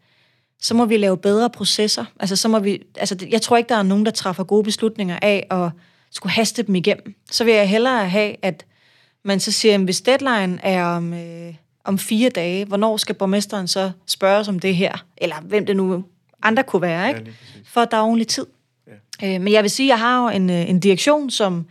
[0.63, 2.05] så må vi lave bedre processer.
[2.21, 5.19] Altså, så må vi, altså, jeg tror ikke, der er nogen, der træffer gode beslutninger
[5.23, 5.71] af at
[6.11, 7.15] skulle haste dem igennem.
[7.31, 8.67] Så vil jeg hellere have, at
[9.25, 13.69] man så siger, at hvis deadline er om, øh, om fire dage, hvornår skal borgmesteren
[13.69, 15.05] så spørge om det her?
[15.17, 16.05] Eller hvem det nu
[16.43, 17.21] andre kunne være, ikke?
[17.27, 17.31] Ja.
[17.65, 18.47] For der er ordentlig tid.
[19.23, 19.35] Ja.
[19.35, 21.67] Øh, men jeg vil sige, at jeg har jo en, øh, en direktion, som,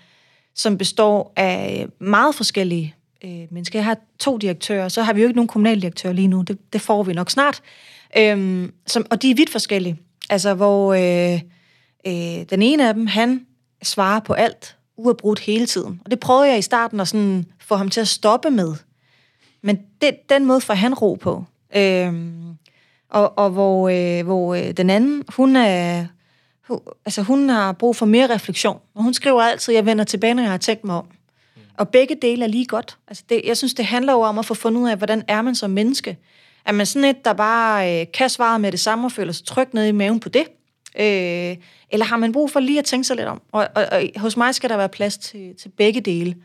[0.56, 3.80] som består af meget forskellige øh, mennesker.
[3.80, 6.42] Jeg har to direktører, så har vi jo ikke nogen kommunaldirektør lige nu.
[6.42, 7.62] Det, det får vi nok snart.
[8.18, 10.00] Øhm, som, og de er vidt forskellige.
[10.30, 11.42] Altså, hvor øh,
[12.08, 13.46] øh, den ene af dem, han
[13.84, 16.02] svarer på alt, uafbrudt hele tiden.
[16.06, 18.76] Og det prøvede jeg i starten at sådan få ham til at stoppe med.
[19.62, 21.44] Men det, den måde får han ro på.
[21.76, 22.58] Øhm,
[23.10, 26.06] og, og hvor, øh, hvor øh, den anden, hun er...
[26.68, 28.80] Hun, altså, hun har brug for mere refleksion.
[28.96, 31.06] Og hun skriver altid, jeg vender tilbage, når jeg har tænkt mig om.
[31.78, 32.98] Og begge dele er lige godt.
[33.08, 35.42] Altså det, jeg synes, det handler jo om at få fundet ud af, hvordan er
[35.42, 36.18] man som menneske.
[36.66, 39.46] Er man sådan et, der bare øh, kan svare med det samme og føler sig
[39.46, 40.44] tryg nede i maven på det?
[41.00, 41.58] Øh,
[41.90, 43.42] eller har man brug for lige at tænke sig lidt om?
[43.52, 46.36] Og, og, og hos mig skal der være plads til, til begge dele.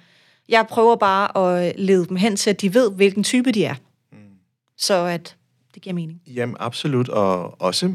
[0.49, 3.75] Jeg prøver bare at lede dem hen til, at de ved, hvilken type de er.
[4.13, 4.19] Mm.
[4.77, 5.37] Så at
[5.75, 6.21] det giver mening.
[6.27, 7.93] Jamen, absolut, og også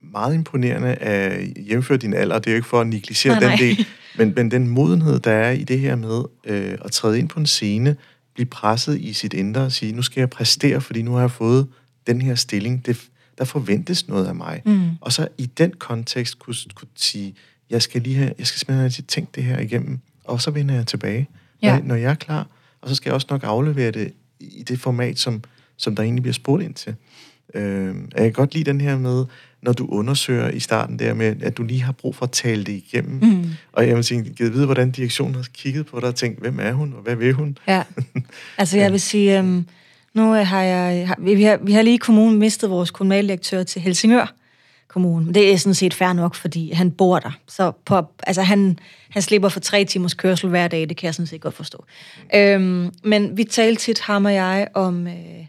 [0.00, 2.38] meget imponerende at hjemføre din alder.
[2.38, 3.56] Det er jo ikke for at negligere Nej, den nej.
[3.56, 3.86] del,
[4.18, 7.40] men, men den modenhed, der er i det her med øh, at træde ind på
[7.40, 7.96] en scene,
[8.34, 11.30] blive presset i sit indre og sige, nu skal jeg præstere, fordi nu har jeg
[11.30, 11.68] fået
[12.06, 12.86] den her stilling.
[12.86, 13.08] Det,
[13.42, 14.62] der forventes noget af mig.
[14.64, 14.88] Mm.
[15.00, 17.34] Og så i den kontekst kunne, kunne sige,
[17.70, 20.86] jeg skal lige have, jeg skal simpelthen tænkt det her igennem, og så vender jeg
[20.86, 21.28] tilbage,
[21.62, 21.78] Ja.
[21.78, 22.46] når, når jeg er klar.
[22.82, 25.42] Og så skal jeg også nok aflevere det i det format, som,
[25.76, 26.94] som der egentlig bliver spurgt ind til.
[27.54, 29.24] Øh, jeg kan godt lide den her med,
[29.62, 32.64] når du undersøger i starten der med, at du lige har brug for at tale
[32.64, 33.20] det igennem.
[33.22, 33.44] Mm.
[33.72, 36.58] Og jeg vil sige, givet vide, hvordan direktionen har kigget på dig og tænkt, hvem
[36.60, 37.58] er hun, og hvad vil hun?
[37.68, 37.82] Ja.
[38.58, 39.66] Altså, jeg vil sige, øhm,
[40.14, 43.62] nu øh, har jeg, har, vi, har, vi har lige i kommunen mistet vores kommunaldirektør
[43.62, 44.34] til Helsingør
[44.88, 45.34] Kommune.
[45.34, 47.30] Det er sådan set fair nok, fordi han bor der.
[47.48, 48.78] Så på, altså han,
[49.10, 51.84] han slipper for tre timers kørsel hver dag, det kan jeg sådan set godt forstå.
[52.34, 55.46] Øhm, men vi talte tit, ham og jeg, om, øh,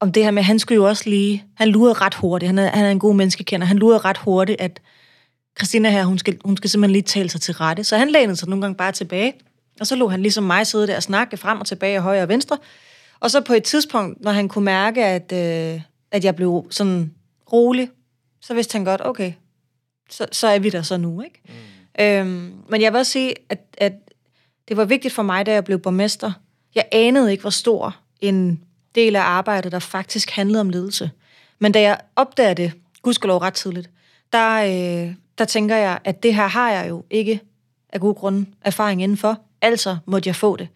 [0.00, 2.70] om det her med, han skulle jo også lige, han lurede ret hurtigt, han er,
[2.70, 4.80] han er en god menneskekender, han lurede ret hurtigt, at
[5.58, 7.84] Christina her, hun skal, hun skal simpelthen lige tale sig til rette.
[7.84, 9.32] Så han lænede sig nogle gange bare tilbage,
[9.80, 12.28] og så lå han ligesom mig sidde der og snakke frem og tilbage, højre og
[12.28, 12.58] venstre.
[13.20, 17.14] Og så på et tidspunkt, når han kunne mærke, at, øh, at jeg blev sådan
[17.52, 17.90] rolig,
[18.40, 19.32] så vidste han godt, okay,
[20.10, 21.42] så, så er vi der så nu, ikke?
[21.48, 22.04] Mm.
[22.04, 23.92] Øhm, men jeg vil også sige, at, at
[24.68, 26.32] det var vigtigt for mig, da jeg blev borgmester.
[26.74, 28.60] Jeg anede ikke, hvor stor en
[28.94, 31.10] del af arbejdet, der faktisk handlede om ledelse.
[31.58, 32.72] Men da jeg opdagede det,
[33.02, 33.90] gudskelov ret tidligt,
[34.32, 37.40] der, øh, der tænker jeg, at det her har jeg jo ikke
[37.92, 39.40] af god grund erfaring indenfor.
[39.60, 40.68] Altså måtte jeg få det.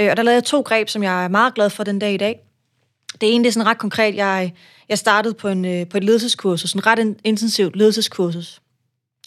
[0.00, 2.14] Øh, og der lavede jeg to greb, som jeg er meget glad for den dag
[2.14, 2.40] i dag.
[3.20, 4.14] Det ene det er sådan ret konkret.
[4.14, 4.52] Jeg,
[4.88, 8.60] jeg startede på, en, øh, på et ledelseskursus, en ret intensivt ledelseskursus.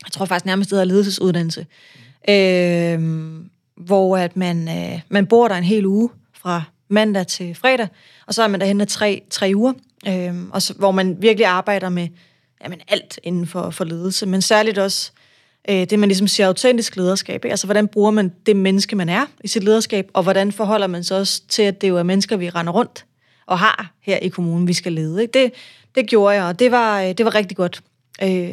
[0.06, 1.66] Jeg tror faktisk nærmest, det hedder ledelsesuddannelse.
[2.30, 3.00] Øh,
[3.78, 7.88] hvor at man, øh, man bor der en hel uge fra mandag til fredag,
[8.28, 9.74] og så er man derhen tre, tre uger,
[10.08, 12.08] øh, og så, hvor man virkelig arbejder med
[12.64, 15.21] jamen, alt inden for, for ledelse, men særligt også øh,
[15.70, 17.46] Øh, det, man ligesom siger autentisk lederskab.
[17.46, 17.50] Ikke?
[17.52, 21.04] Altså, hvordan bruger man det menneske, man er i sit lederskab, og hvordan forholder man
[21.04, 23.06] sig også til, at det jo er mennesker, vi render rundt
[23.46, 25.22] og har her i kommunen, vi skal lede.
[25.22, 25.40] Ikke?
[25.40, 25.52] Det,
[25.96, 27.82] det gjorde jeg, og det var, øh, det var rigtig godt,
[28.24, 28.52] øh,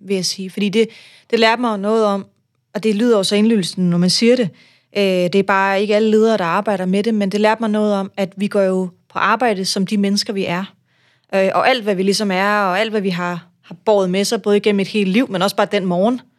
[0.00, 0.50] vil jeg sige.
[0.50, 0.88] Fordi det,
[1.30, 2.26] det lærte mig noget om,
[2.74, 4.48] og det lyder jo så indlysende, når man siger det,
[4.96, 7.70] øh, det er bare ikke alle ledere, der arbejder med det, men det lærte mig
[7.70, 10.64] noget om, at vi går jo på arbejde som de mennesker, vi er.
[11.34, 14.24] Øh, og alt, hvad vi ligesom er, og alt, hvad vi har, har båret med
[14.24, 16.14] sig, både igennem et helt liv, men også bare den morgen.
[16.14, 16.35] Øh,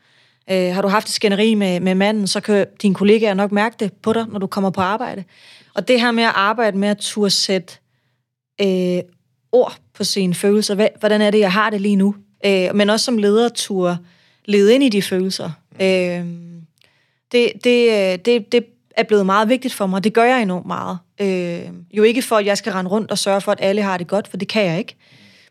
[0.50, 3.94] har du haft et skænderi med, med manden, så kan dine kollegaer nok mærke det
[3.94, 5.24] på dig, når du kommer på arbejde.
[5.74, 7.74] Og det her med at arbejde med at turde sætte
[8.62, 9.02] øh,
[9.52, 10.76] ord på sine følelser.
[10.76, 12.16] Hvad, hvordan er det, jeg har det lige nu?
[12.46, 13.98] Øh, men også som leder turde
[14.46, 15.52] lede ind i de følelser.
[15.82, 16.26] Øh,
[17.32, 18.66] det, det, det, det
[18.98, 20.04] er blevet meget vigtigt for mig.
[20.04, 20.98] Det gør jeg enormt meget.
[21.22, 23.98] Øh, jo ikke for, at jeg skal rende rundt og sørge for, at alle har
[23.98, 24.96] det godt, for det kan jeg ikke.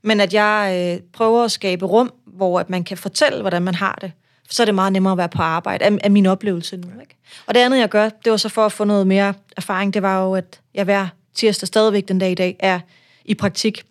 [0.03, 3.75] Men at jeg øh, prøver at skabe rum, hvor at man kan fortælle, hvordan man
[3.75, 4.13] har det.
[4.51, 6.89] Så er det meget nemmere at være på arbejde, af, af min oplevelse nu.
[7.01, 7.17] Ikke?
[7.47, 10.03] Og det andet, jeg gør, det var så for at få noget mere erfaring, det
[10.03, 12.81] var jo, at jeg hver tirsdag stadigvæk den dag i dag er
[13.25, 13.85] i praktik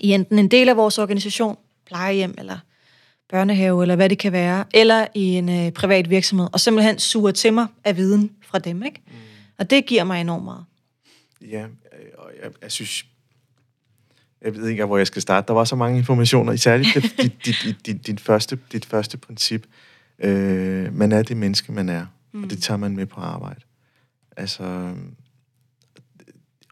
[0.00, 2.58] i enten en del af vores organisation, plejehjem eller
[3.28, 7.30] børnehave, eller hvad det kan være, eller i en øh, privat virksomhed, og simpelthen suger
[7.30, 8.82] til mig af viden fra dem.
[8.82, 9.02] Ikke?
[9.06, 9.12] Mm.
[9.58, 10.64] Og det giver mig enormt meget.
[11.40, 11.64] Ja,
[12.18, 13.04] og jeg, jeg synes,
[14.44, 15.48] jeg ved ikke, hvor jeg skal starte.
[15.48, 19.66] Der var så mange informationer, især dit, dit, dit, dit, dit, første, dit første princip.
[20.18, 22.42] Øh, man er det menneske, man er, mm.
[22.42, 23.60] og det tager man med på arbejde.
[24.36, 24.94] Altså,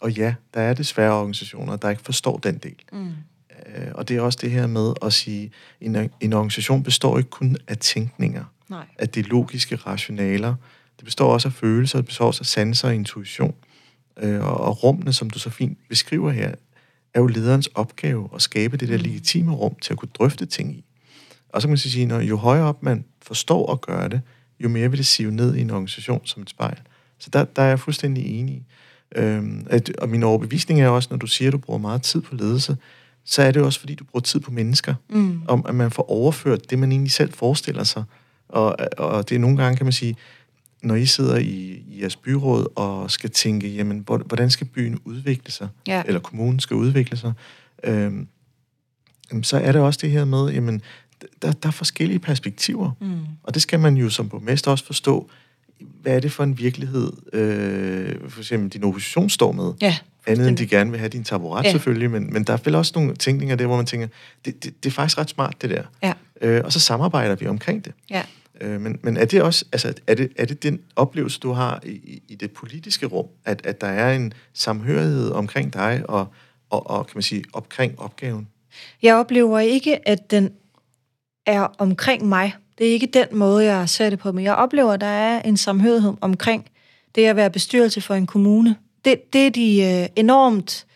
[0.00, 2.76] og ja, der er desværre organisationer, der ikke forstår den del.
[2.92, 3.12] Mm.
[3.66, 7.30] Øh, og det er også det her med at sige, en, en organisation består ikke
[7.30, 8.86] kun af tænkninger, Nej.
[8.98, 10.54] af de logiske rationaler.
[10.96, 13.54] Det består også af følelser, det består også af sanser og intuition.
[14.16, 16.54] Øh, og, og rummene, som du så fint beskriver her,
[17.14, 19.02] er jo lederens opgave at skabe det der mm.
[19.02, 20.84] legitime rum til at kunne drøfte ting i.
[21.48, 24.20] Og så kan man sige, når jo højere op man forstår at gøre det,
[24.60, 26.78] jo mere vil det sive ned i en organisation som et spejl.
[27.18, 28.66] Så der, der er jeg fuldstændig enig.
[29.16, 32.20] Øhm, at, og min overbevisning er også, når du siger, at du bruger meget tid
[32.20, 32.76] på ledelse,
[33.24, 34.94] så er det også, fordi du bruger tid på mennesker.
[35.10, 35.42] Mm.
[35.48, 38.04] Om at man får overført det, man egentlig selv forestiller sig.
[38.48, 40.16] Og, og det er nogle gange, kan man sige,
[40.82, 45.52] når I sidder i, i jeres byråd og skal tænke, jamen, hvordan skal byen udvikle
[45.52, 45.68] sig?
[45.86, 46.02] Ja.
[46.06, 47.32] Eller kommunen skal udvikle sig?
[47.84, 48.26] Øhm,
[49.42, 50.82] så er det også det her med, jamen,
[51.42, 52.90] der, der er forskellige perspektiver.
[53.00, 53.18] Mm.
[53.42, 55.30] Og det skal man jo som borgmester også forstå.
[56.02, 59.72] Hvad er det for en virkelighed, øh, for eksempel din opposition står med?
[59.80, 59.96] Ja.
[60.26, 61.70] Andet end de gerne vil have din taburet ja.
[61.70, 64.08] selvfølgelig, men, men der er vel også nogle tænkninger der, hvor man tænker,
[64.44, 65.82] det, det, det er faktisk ret smart det der.
[66.02, 66.12] Ja.
[66.40, 67.92] Øh, og så samarbejder vi omkring det.
[68.10, 68.22] Ja.
[68.62, 71.80] Øh, men, men er det også, altså, er det, er det den oplevelse, du har
[71.86, 76.26] i, i det politiske rum, at, at der er en samhørighed omkring dig og,
[76.70, 78.48] og, og kan man sige, omkring opgaven?
[79.02, 80.50] Jeg oplever ikke, at den
[81.46, 82.54] er omkring mig.
[82.78, 85.42] Det er ikke den måde, jeg ser det på, men jeg oplever, at der er
[85.42, 86.66] en samhørighed omkring
[87.14, 88.76] det at være bestyrelse for en kommune.
[89.04, 90.86] Det, det er de øh, enormt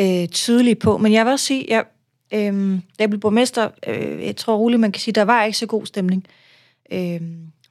[0.00, 0.98] øh, tydelige på.
[0.98, 1.84] Men jeg vil også sige, jeg,
[2.32, 5.58] øh, da jeg blev borgmester, øh, jeg tror roligt, man kan sige, der var ikke
[5.58, 6.24] så god stemning.
[6.28, 6.47] Øh,
[6.92, 7.20] Øh,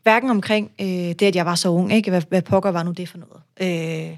[0.04, 2.10] hverken omkring øh, det, at jeg var så ung, ikke?
[2.10, 3.42] Hvad, hvad pokker var nu det for noget.
[3.62, 4.18] Øh,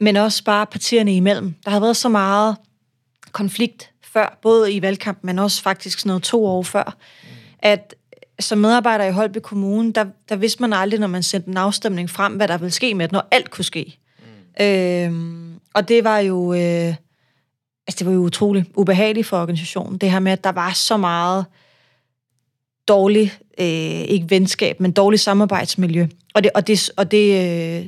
[0.00, 1.54] men også bare partierne imellem.
[1.64, 2.56] Der har været så meget
[3.32, 6.96] konflikt før, både i valgkampen, men også faktisk sådan noget to år før,
[7.58, 7.94] at
[8.40, 12.10] som medarbejder i Holby Kommune, der, der vidste man aldrig, når man sendte en afstemning
[12.10, 13.98] frem, hvad der ville ske med det, når alt kunne ske.
[14.58, 14.64] Mm.
[14.64, 16.52] Øh, og det var jo...
[16.52, 16.94] Øh,
[17.86, 20.96] altså det var jo utroligt ubehageligt for organisationen, det her med, at der var så
[20.96, 21.46] meget
[22.88, 23.32] dårlig,
[23.62, 26.06] øh, ikke venskab, men dårligt samarbejdsmiljø.
[26.34, 27.86] Og det, og det, og det, øh,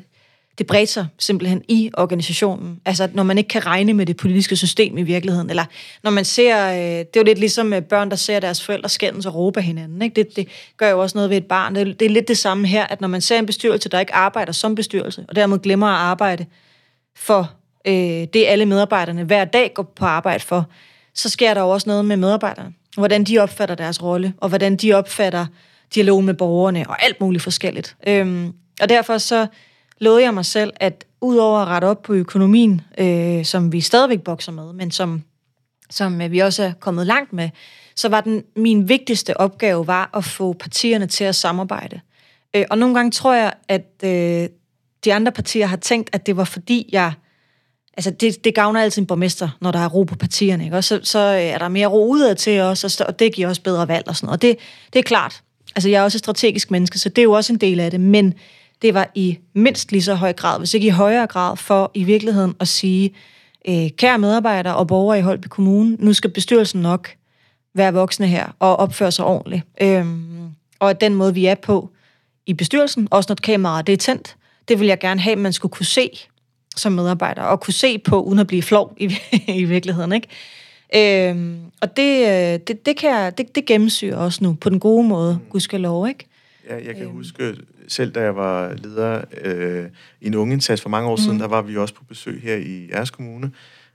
[0.58, 2.80] det bredte sig simpelthen i organisationen.
[2.84, 5.64] Altså, når man ikke kan regne med det politiske system i virkeligheden, eller
[6.02, 9.26] når man ser, øh, det er jo lidt ligesom børn, der ser deres forældre skændes
[9.26, 10.02] og råbe hinanden.
[10.02, 10.14] Ikke?
[10.14, 11.74] Det, det gør jo også noget ved et barn.
[11.74, 14.14] Det, det er lidt det samme her, at når man ser en bestyrelse, der ikke
[14.14, 16.46] arbejder som bestyrelse, og dermed glemmer at arbejde
[17.16, 17.52] for
[17.86, 17.94] øh,
[18.32, 20.66] det, alle medarbejderne hver dag går på arbejde for,
[21.14, 22.72] så sker der jo også noget med medarbejderne.
[22.94, 25.46] Hvordan de opfatter deres rolle, og hvordan de opfatter
[25.94, 27.96] dialogen med borgerne, og alt muligt forskelligt.
[28.06, 29.46] Øhm, og derfor så
[29.98, 34.20] lovede jeg mig selv, at udover at rette op på økonomien, øh, som vi stadigvæk
[34.20, 35.22] bokser med, men som,
[35.90, 37.50] som øh, vi også er kommet langt med,
[37.96, 42.00] så var den min vigtigste opgave var at få partierne til at samarbejde.
[42.56, 44.48] Øh, og nogle gange tror jeg, at øh,
[45.04, 47.12] de andre partier har tænkt, at det var fordi, jeg
[47.96, 50.76] altså det, det gavner altid en borgmester, når der er ro på partierne, ikke?
[50.76, 53.62] Og så, så øh, er der mere ro udad til os, og det giver også
[53.62, 54.36] bedre valg og sådan noget.
[54.36, 54.56] Og det,
[54.92, 55.42] det er klart.
[55.76, 57.90] Altså jeg er også et strategisk menneske, så det er jo også en del af
[57.90, 58.34] det, men
[58.82, 62.04] det var i mindst lige så høj grad, hvis ikke i højere grad, for i
[62.04, 63.14] virkeligheden at sige,
[63.68, 67.10] øh, kære medarbejdere og borgere i Holby Kommune, nu skal bestyrelsen nok
[67.74, 69.62] være voksne her og opføre sig ordentligt.
[69.80, 71.90] Øhm, og at den måde, vi er på
[72.46, 74.36] i bestyrelsen, også når kameraet det er tændt,
[74.68, 76.10] det vil jeg gerne have, at man skulle kunne se
[76.76, 79.16] som medarbejder, og kunne se på, uden at blive flov i,
[79.60, 80.12] i virkeligheden.
[80.12, 80.28] Ikke?
[81.30, 84.80] Øhm, og det, øh, det, det, kan jeg, det, det gennemsyrer også nu, på den
[84.80, 86.26] gode måde, gudskelov, ikke?
[86.68, 87.12] Ja, jeg kan øhm.
[87.12, 87.54] huske
[87.88, 89.86] selv, da jeg var leder øh,
[90.20, 91.22] i en ungeindsats for mange år mm.
[91.22, 93.50] siden, der var vi også på besøg her i Æres Kommune,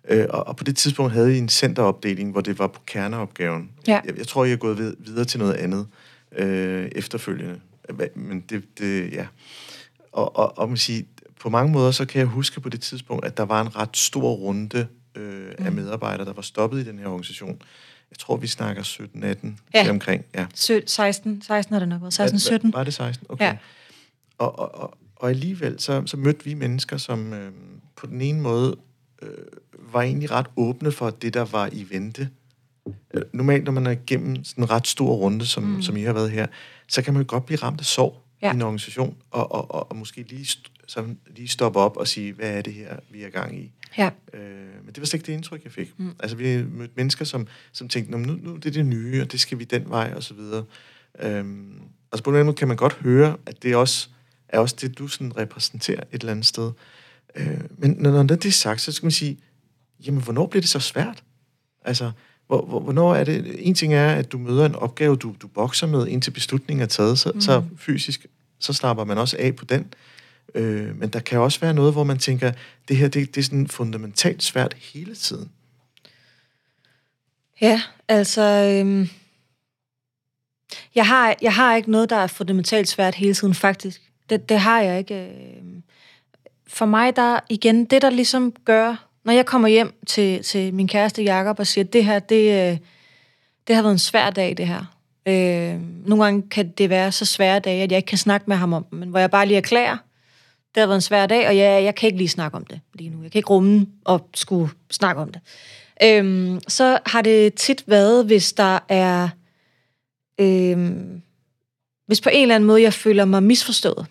[0.10, 3.70] øh, og, og på det tidspunkt havde I en centeropdeling, hvor det var på kerneopgaven.
[3.88, 4.00] Ja.
[4.06, 5.88] Jeg, jeg tror, I er gået vid- videre til noget andet
[6.38, 7.60] øh, efterfølgende.
[8.16, 9.26] Men det, det ja.
[10.12, 11.04] Og, og, og man siger,
[11.40, 13.98] på mange måder, så kan jeg huske på det tidspunkt, at der var en ret
[13.98, 15.66] stor runde øh, mm.
[15.66, 17.62] af medarbejdere, der var stoppet i den her organisation.
[18.12, 19.90] Jeg tror, vi snakker 17-18 ja.
[19.90, 20.26] omkring.
[20.36, 20.46] Ja.
[20.86, 22.20] 16, 16 har det nok været.
[22.20, 22.54] 16-17.
[22.64, 23.26] Var, var det 16?
[23.30, 23.46] Okay.
[23.46, 23.58] Ja.
[24.38, 27.52] Og, og, og, og alligevel, så, så mødte vi mennesker, som øh,
[27.96, 28.76] på den ene måde
[29.22, 29.30] øh,
[29.94, 32.30] var egentlig ret åbne for det, der var i vente.
[33.14, 35.82] Øh, normalt, når man er igennem sådan en ret stor runde, som, mm.
[35.82, 36.48] som I har været her,
[36.88, 38.52] så kan man jo godt blive ramt af sorg ja.
[38.52, 40.58] i en organisation, og, og, og, og måske lige,
[40.90, 43.72] så lige stoppe op og sige, hvad er det her, vi er gang i?
[43.98, 44.10] Ja.
[44.34, 44.42] Øh,
[44.86, 45.94] men det var slet ikke det indtryk, jeg fik.
[45.98, 46.16] Mm.
[46.20, 49.40] Altså, vi mødte mennesker, som, som tænkte, nu, nu det er det nye, og det
[49.40, 50.64] skal vi den vej, og så videre.
[51.20, 54.10] Øhm, altså, på den måde kan man godt høre, at det også
[54.50, 56.72] er også det, du sådan repræsenterer et eller andet sted.
[57.36, 59.38] Øh, men når det er sagt, så skal man sige,
[60.06, 61.24] jamen, hvornår bliver det så svært?
[61.86, 62.12] Altså,
[62.48, 63.68] hvor, hvor, hvornår er det...
[63.68, 66.88] En ting er, at du møder en opgave, du, du bokser med, indtil beslutningen er
[66.88, 67.42] taget, så, mm.
[67.42, 68.26] så fysisk,
[68.60, 69.94] så slapper man også af på den.
[70.56, 72.52] Øh, men der kan også være noget, hvor man tænker,
[72.88, 75.52] det her, det, det er sådan fundamentalt svært hele tiden.
[77.62, 78.42] Ja, altså...
[78.42, 79.10] Øhm,
[80.96, 84.02] jeg, har, jeg har ikke noget, der er fundamentalt svært hele tiden, faktisk.
[84.30, 85.16] Det, det har jeg ikke.
[85.16, 85.84] Øhm.
[86.68, 90.88] For mig, der igen, det der ligesom gør, når jeg kommer hjem til, til min
[90.88, 92.78] kæreste Jakob og siger, det her, det, øh,
[93.68, 94.86] det har været en svær dag, det her.
[95.26, 98.56] Øh, nogle gange kan det være så svære dage, at jeg ikke kan snakke med
[98.56, 99.98] ham om men hvor jeg bare lige erklærer,
[100.76, 102.80] det har været en svær dag, og jeg, jeg kan ikke lige snakke om det
[102.94, 103.24] lige nu.
[103.24, 105.42] Jeg kan ikke rumme og skulle snakke om det.
[106.04, 109.30] Øhm, så har det tit været, hvis der er...
[110.40, 111.22] Øhm,
[112.08, 114.06] hvis på en eller anden måde, jeg føler mig misforstået,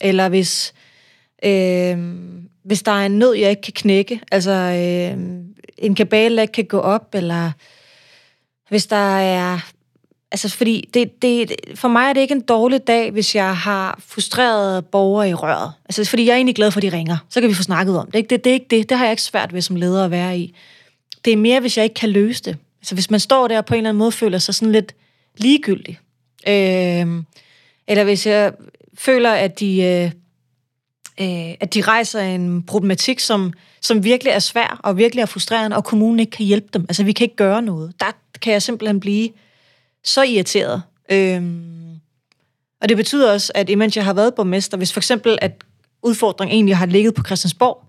[0.00, 0.74] eller hvis,
[1.44, 6.42] øhm, hvis der er en nød, jeg ikke kan knække, altså øhm, en kabale, der
[6.42, 7.52] ikke kan gå op, eller
[8.68, 9.72] hvis der er
[10.34, 14.00] Altså, fordi det, det, for mig er det ikke en dårlig dag, hvis jeg har
[14.06, 15.72] frustrerede borgere i røret.
[15.84, 17.16] Altså, fordi jeg er egentlig glad for, at de ringer.
[17.28, 18.30] Så kan vi få snakket om det.
[18.30, 18.88] Det, det, er ikke det.
[18.88, 20.54] Det har jeg ikke svært ved som leder at være i.
[21.24, 22.56] Det er mere, hvis jeg ikke kan løse det.
[22.80, 24.94] Altså, hvis man står der og på en eller anden måde føler sig sådan lidt
[25.36, 25.98] ligegyldig.
[26.48, 27.22] Øh,
[27.88, 28.52] eller hvis jeg
[28.98, 30.04] føler, at de, øh,
[31.20, 35.76] øh, at de rejser en problematik, som, som virkelig er svær og virkelig er frustrerende,
[35.76, 36.84] og kommunen ikke kan hjælpe dem.
[36.88, 37.92] Altså, vi kan ikke gøre noget.
[38.00, 38.06] Der
[38.42, 39.28] kan jeg simpelthen blive
[40.04, 40.82] så irriteret.
[41.10, 42.00] Øhm,
[42.82, 45.64] og det betyder også, at imens jeg har været borgmester, hvis for eksempel, at
[46.02, 47.84] udfordringen egentlig har ligget på Christiansborg,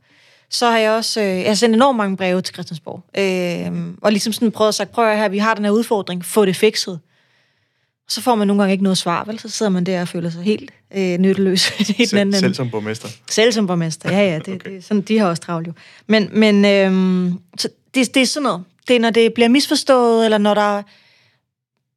[0.50, 3.04] så har jeg også øh, jeg har sendt enormt mange breve til Christiansborg.
[3.18, 6.26] Øh, og ligesom sådan prøvet at sige, prøv at her, vi har den her udfordring,
[6.26, 7.00] få det fikset.
[8.08, 9.40] Så får man nogle gange ikke noget svar, vel?
[9.40, 11.62] Så sidder man der og føler sig helt øh, nytteløs.
[12.10, 12.40] selv, anden.
[12.40, 13.08] selv som borgmester?
[13.30, 14.40] Selv som borgmester, ja, ja.
[14.40, 14.72] Det, okay.
[14.72, 15.74] det, sådan, de har også travlt jo.
[16.08, 18.64] Men, men øh, så det, det er sådan noget.
[18.88, 20.84] Det er, når det bliver misforstået, eller når der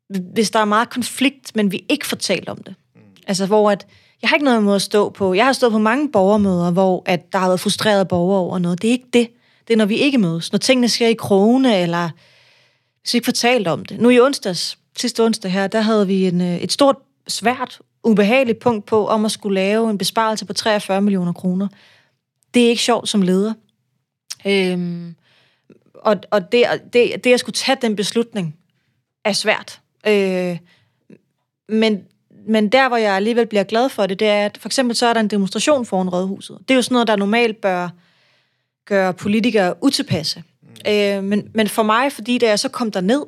[0.08, 2.74] hvis der er meget konflikt, men vi ikke får talt om det.
[2.94, 3.00] Mm.
[3.26, 3.86] Altså, hvor at,
[4.22, 5.34] jeg har ikke noget imod at stå på.
[5.34, 8.82] Jeg har stået på mange borgermøder, hvor at der har været frustrerede borgere over noget.
[8.82, 9.28] Det er ikke det.
[9.68, 10.52] Det er, når vi ikke mødes.
[10.52, 12.10] Når tingene sker i krone, eller
[13.00, 14.00] hvis vi ikke fortalt om det.
[14.00, 16.96] Nu i onsdags, sidste onsdag her, der havde vi en, øh, et stort,
[17.28, 21.68] svært, ubehageligt punkt på, om at skulle lave en besparelse på 43 millioner kroner.
[22.54, 23.54] Det er ikke sjovt som leder.
[24.46, 25.14] Øhm,
[25.94, 28.56] og og det, det, det at skulle tage den beslutning,
[29.24, 29.80] er svært.
[30.08, 30.58] Øh,
[31.68, 32.02] men,
[32.46, 35.06] men der, hvor jeg alligevel bliver glad for det, det er, at for eksempel så
[35.06, 36.58] er der en demonstration foran Rådhuset.
[36.68, 37.88] Det er jo sådan noget, der normalt bør
[38.84, 40.42] gøre politikere utilpasse.
[40.62, 40.92] Mm.
[40.92, 43.26] Øh, men, men for mig, fordi da jeg så kom der ned,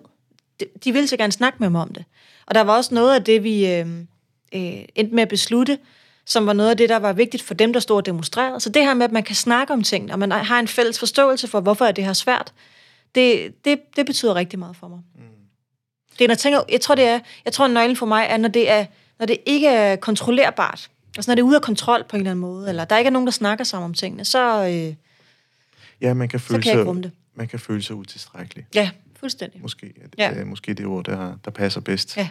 [0.61, 2.05] de, de ville så gerne snakke med mig om det.
[2.47, 3.87] Og der var også noget af det, vi øh,
[4.55, 5.79] øh, endte med at beslutte,
[6.27, 8.61] som var noget af det, der var vigtigt for dem, der stod og demonstrerede.
[8.61, 10.99] Så det her med, at man kan snakke om ting, og man har en fælles
[10.99, 12.53] forståelse for, hvorfor er det her svært,
[13.15, 14.99] det, det, det betyder rigtig meget for mig.
[15.15, 15.23] Mm.
[16.21, 18.37] Det er, når jeg, tænker, jeg tror, det er, jeg tror, nøglen for mig er,
[18.37, 18.87] når det, er,
[19.19, 20.91] når det ikke er kontrollerbart.
[21.17, 23.09] Altså når det er ude af kontrol på en eller anden måde, eller der ikke
[23.09, 24.95] er nogen, der snakker sammen om tingene, så, øh,
[26.01, 27.13] ja, man kan føle så kan sig, det.
[27.35, 28.67] Man kan føle sig utilstrækkelig.
[28.75, 29.63] Ja, fuldstændig.
[29.63, 30.41] Måske, ja.
[30.41, 32.17] øh, måske det ord, der, der passer bedst.
[32.17, 32.29] Ja.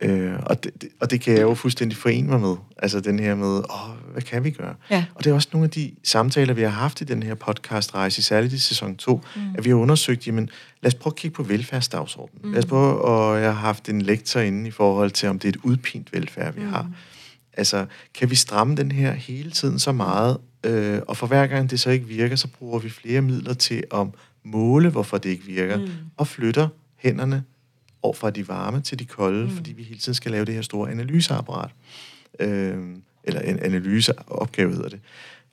[0.00, 2.56] Øh, og, det, og det kan jeg jo fuldstændig forene mig med.
[2.78, 4.74] Altså den her med, åh, hvad kan vi gøre?
[4.90, 5.04] Ja.
[5.14, 8.22] Og det er også nogle af de samtaler, vi har haft i den her podcast-rejse,
[8.22, 9.42] særligt i sæson 2, mm.
[9.58, 10.50] at vi har undersøgt, jamen,
[10.82, 12.40] lad os prøve at kigge på velfærdsdagsordenen.
[12.44, 12.52] Mm.
[12.52, 15.48] Lad os prøve, og jeg har haft en lektor inde i forhold til, om det
[15.48, 16.68] er et udpint velfærd, vi mm.
[16.68, 16.90] har.
[17.52, 21.70] Altså, kan vi stramme den her hele tiden så meget, øh, og for hver gang
[21.70, 24.06] det så ikke virker, så bruger vi flere midler til at
[24.44, 25.88] måle, hvorfor det ikke virker, mm.
[26.16, 27.44] og flytter hænderne
[28.06, 29.50] over fra de varme til de kolde, mm.
[29.50, 31.70] fordi vi hele tiden skal lave det her store analyseapparat.
[32.40, 32.78] Øh,
[33.24, 35.00] eller en analyseopgave hedder det.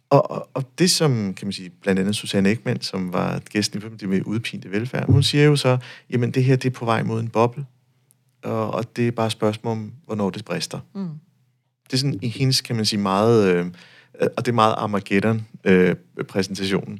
[0.10, 3.80] Og, og, og det som, kan man sige, blandt andet Susanne Ekman, som var gæsten
[3.80, 5.78] i det med udpinte velfærd, hun siger jo så,
[6.10, 7.66] jamen det her, det er på vej mod en boble,
[8.44, 10.80] og, og det er bare et spørgsmål om, hvornår det brister.
[10.96, 11.10] Mm.
[11.86, 13.66] Det er sådan i hendes, kan man sige, meget, øh,
[14.38, 16.94] og det er meget Armageddon-præsentationen.
[16.94, 17.00] Øh,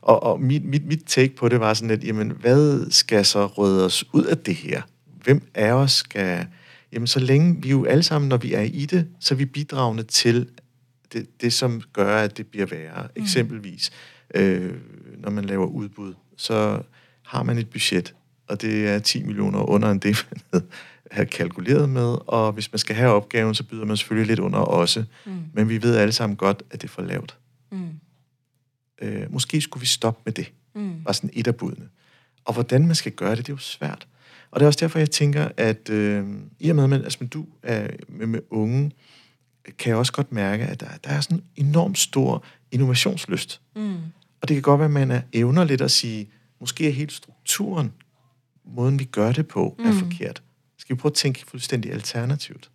[0.00, 3.46] og, og mit, mit, mit take på det var sådan lidt, jamen hvad skal så
[3.46, 4.82] røde os ud af det her?
[5.24, 6.46] Hvem af os skal...
[6.92, 9.44] Jamen, så længe vi jo alle sammen, når vi er i det, så er vi
[9.44, 10.48] bidragende til
[11.12, 13.02] det, det som gør, at det bliver værre.
[13.02, 13.22] Mm.
[13.22, 13.92] Eksempelvis,
[14.34, 14.74] øh,
[15.18, 16.82] når man laver udbud, så
[17.22, 18.14] har man et budget,
[18.46, 20.62] og det er 10 millioner under end det, man
[21.10, 24.58] havde kalkuleret med, og hvis man skal have opgaven, så byder man selvfølgelig lidt under
[24.58, 25.04] også.
[25.26, 25.32] Mm.
[25.52, 27.36] Men vi ved alle sammen godt, at det er for lavt.
[27.72, 27.88] Mm.
[29.02, 30.52] Øh, måske skulle vi stoppe med det.
[30.74, 31.02] Mm.
[31.04, 31.88] Bare sådan et af budene.
[32.44, 34.06] Og hvordan man skal gøre det, det er jo svært.
[34.54, 36.26] Og det er også derfor, jeg tænker, at øh,
[36.60, 38.92] i og med, at altså, du er med, med unge,
[39.78, 43.60] kan jeg også godt mærke, at der, der er sådan en enormt stor innovationslyst.
[43.76, 43.96] Mm.
[44.40, 47.10] Og det kan godt være, at man er evner lidt at sige, måske er hele
[47.10, 47.92] strukturen,
[48.64, 49.86] måden vi gør det på, mm.
[49.86, 50.42] er forkert.
[50.78, 52.70] Skal vi prøve at tænke fuldstændig alternativt?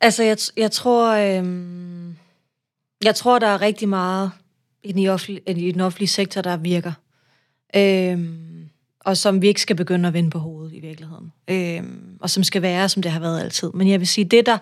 [0.00, 2.14] Altså, jeg, jeg tror, øh,
[3.04, 4.30] jeg tror, der er rigtig meget
[4.82, 6.92] i den, offentlige, i den offentlige sektor, der virker.
[7.76, 8.47] Øh,
[9.08, 11.32] og som vi ikke skal begynde at vende på hovedet i virkeligheden.
[11.50, 13.70] Øhm, og som skal være, som det har været altid.
[13.74, 14.58] Men jeg vil sige, det der,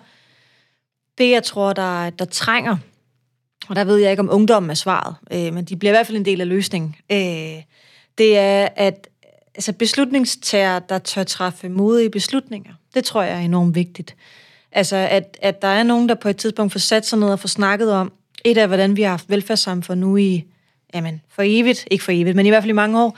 [1.17, 2.77] det jeg tror, der, der trænger,
[3.69, 6.07] og der ved jeg ikke, om ungdommen er svaret, øh, men de bliver i hvert
[6.07, 7.63] fald en del af løsningen, øh,
[8.17, 9.07] det er, at
[9.55, 14.15] altså beslutningstager, der tør træffe modige beslutninger, det tror jeg er enormt vigtigt.
[14.71, 17.39] Altså, at, at der er nogen, der på et tidspunkt får sat sig ned og
[17.39, 18.11] får snakket om,
[18.45, 20.45] et af, hvordan vi har haft velfærdssamfund nu i,
[20.93, 23.17] jamen, for evigt, ikke for evigt, men i hvert fald i mange år,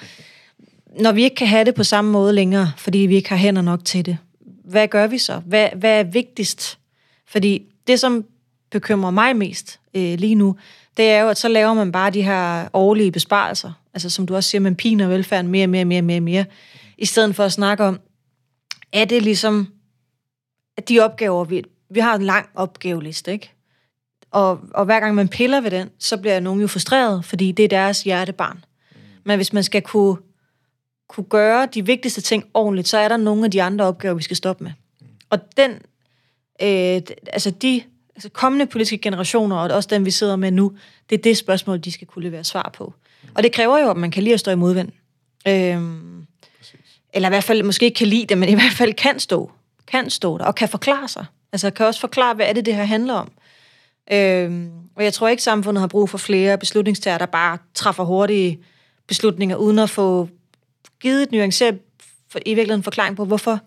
[1.00, 3.62] når vi ikke kan have det på samme måde længere, fordi vi ikke har hænder
[3.62, 4.18] nok til det,
[4.64, 5.42] hvad gør vi så?
[5.46, 6.80] Hvad, hvad er vigtigst?
[7.28, 8.26] Fordi det, som
[8.72, 10.56] bekymrer mig mest øh, lige nu,
[10.98, 13.72] det er jo, at så laver man bare de her årlige besparelser.
[13.94, 16.46] Altså som du også siger, man piner velfærden mere, mere, mere, mere, mere.
[16.98, 18.00] I stedet for at snakke om,
[18.94, 19.68] er det ligesom,
[20.78, 23.52] at de opgaver, vi, vi har en lang opgaveliste, ikke?
[24.32, 27.66] Og, og hver gang man piller ved den, så bliver nogen jo frustreret, fordi det
[27.66, 28.64] er deres hjertebarn.
[29.24, 30.18] Men hvis man skal kunne
[31.10, 34.24] kunne gøre de vigtigste ting ordentligt, så er der nogle af de andre opgaver, vi
[34.24, 34.72] skal stoppe med.
[35.30, 35.72] Og den,
[36.62, 37.02] øh,
[37.34, 37.84] altså de
[38.16, 40.72] altså kommende politiske generationer, og også dem, vi sidder med nu,
[41.10, 42.94] det er det spørgsmål, de skal kunne levere svar på.
[43.36, 44.90] Og det kræver jo, at man kan lide at stå i modvind.
[45.48, 46.26] Øhm,
[47.14, 49.52] eller i hvert fald måske ikke kan lide det, men i hvert fald kan stå.
[49.88, 51.26] Kan stå der, og kan forklare sig.
[51.52, 53.32] Altså kan også forklare, hvad er det, det her handler om.
[54.12, 58.60] Øhm, og jeg tror ikke, samfundet har brug for flere beslutningstager, der bare træffer hurtige
[59.08, 60.30] beslutninger, uden at få
[61.02, 61.80] givet et nuanceret,
[62.30, 63.60] for, i virkeligheden forklaring på, hvorfor,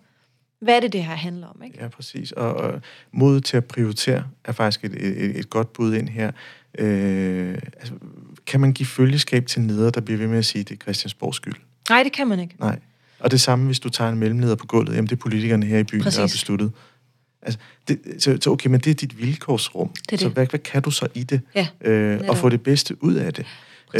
[0.59, 1.61] hvad er det, det her handler om.
[1.65, 1.77] Ikke?
[1.81, 2.31] Ja, præcis.
[2.31, 2.81] Og, og
[3.11, 6.31] mod til at prioritere er faktisk et, et, et godt bud ind her.
[6.79, 7.93] Øh, altså,
[8.45, 10.81] kan man give følgeskab til neder, der bliver ved med at sige, at det er
[10.81, 11.55] Christiansborgs skyld?
[11.89, 12.55] Nej, det kan man ikke.
[12.59, 12.79] Nej.
[13.19, 15.77] Og det samme, hvis du tager en mellemleder på gulvet, jamen det er politikerne her
[15.77, 16.15] i byen, Præcis.
[16.15, 16.71] der har besluttet.
[17.41, 19.89] Altså, det, så, så okay, men det er dit vilkårsrum.
[19.89, 20.19] Det er det.
[20.19, 21.41] Så hvad, hvad kan du så i det?
[21.55, 23.45] Ja, øh, og få det bedste ud af det?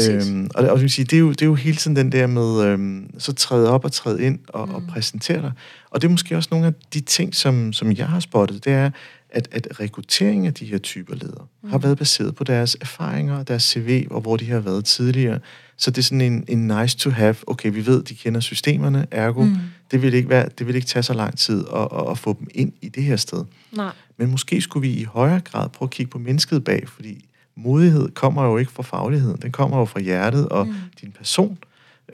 [0.02, 2.64] Øhm, og, og sige, det, er jo, det er jo hele tiden den der med,
[2.64, 4.74] øhm, så træde op og træde ind og, mm.
[4.74, 5.52] og præsentere dig.
[5.90, 8.72] Og det er måske også nogle af de ting, som, som jeg har spottet, det
[8.72, 8.90] er,
[9.30, 11.70] at, at rekrutteringen af de her typer ledere mm.
[11.70, 15.38] har været baseret på deres erfaringer deres CV, og hvor de har været tidligere.
[15.76, 17.36] Så det er sådan en, en nice to have.
[17.46, 19.56] Okay, vi ved, de kender systemerne, ergo, mm.
[19.90, 22.36] det, vil ikke være, det vil ikke tage så lang tid at, at, at få
[22.38, 23.44] dem ind i det her sted.
[23.72, 23.92] Nej.
[24.16, 27.24] Men måske skulle vi i højere grad prøve at kigge på mennesket bag, fordi
[27.56, 30.74] modighed kommer jo ikke fra fagligheden, den kommer jo fra hjertet og mm.
[31.00, 31.58] din person.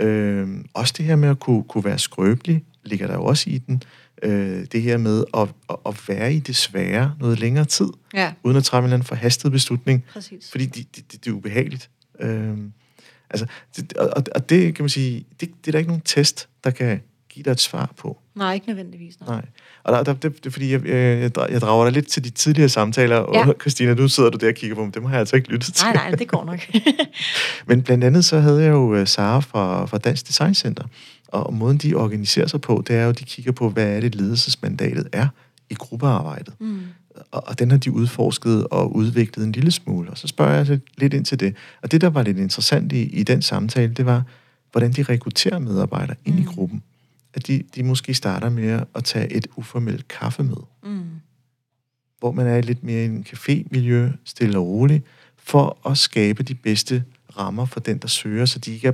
[0.01, 3.59] Øh, også det her med at kunne, kunne være skrøbelig, ligger der jo også i
[3.59, 3.82] den.
[4.22, 8.32] Øh, det her med at, at, at være i det svære noget længere tid, ja.
[8.43, 10.51] uden at træffe en eller anden forhastet beslutning, Præcis.
[10.51, 11.91] fordi det, det, det, det er ubehageligt.
[12.20, 12.59] Øh,
[13.30, 16.49] altså, det, og, og det kan man sige, det, det er der ikke nogen test,
[16.64, 17.01] der kan
[17.31, 18.18] give dig et svar på.
[18.35, 19.20] Nej, ikke nødvendigvis.
[19.20, 19.28] Nej.
[19.31, 19.45] Nej.
[19.85, 22.31] Og der, der, det, det er fordi, jeg, jeg, jeg drager dig lidt til de
[22.31, 23.24] tidligere samtaler, Ja.
[23.49, 25.49] og Christina, nu sidder du der og kigger på dem, dem har jeg altså ikke
[25.49, 25.85] lyttet til.
[25.87, 26.61] nej, nej, det går nok.
[27.68, 30.85] Men blandt andet så havde jeg jo øh, Sara fra, fra Dansk Design Center,
[31.28, 34.01] og måden de organiserer sig på, det er jo, at de kigger på, hvad er
[34.01, 35.28] det ledelsesmandatet er
[35.70, 36.55] i gruppearbejdet.
[36.61, 36.81] mm.
[37.33, 40.66] Og, og den har de udforsket og udviklet en lille smule, og så spørger jeg
[40.66, 41.55] lidt- lidt ind til det.
[41.83, 44.22] Og det, der var lidt interessant i, i den samtale, det var,
[44.72, 46.47] hvordan de rekrutterer medarbejdere ind i Mm.
[46.47, 46.83] gruppen.
[47.35, 51.05] At de, de måske starter med at tage et uformelt kaffemøde Mm.
[52.18, 55.05] hvor man er lidt mere i en cafémiljø, stille og roligt,
[55.37, 57.05] for at skabe de bedste
[57.37, 58.93] rammer for den, der søger, så de ikke er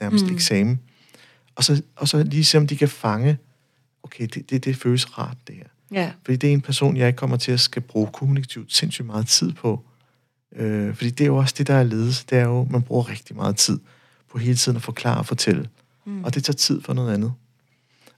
[0.00, 0.30] nærmest Mm.
[0.30, 0.36] mm.
[0.36, 0.80] eksamen.
[1.54, 3.38] Og så, og så lige se, om de kan fange,
[4.02, 5.64] okay, det, det, det føles rart, det her.
[5.92, 6.12] Ja.
[6.24, 9.26] Fordi det er en person, jeg ikke kommer til at skal bruge kommunikativt sindssygt meget
[9.26, 9.84] tid på.
[10.56, 12.24] Øh, fordi det er jo også det, der er ledelse.
[12.30, 13.78] Det er jo, man bruger rigtig meget tid
[14.30, 15.68] på hele tiden at forklare og fortælle.
[16.06, 16.24] Mm.
[16.24, 17.32] Og det tager tid for noget andet.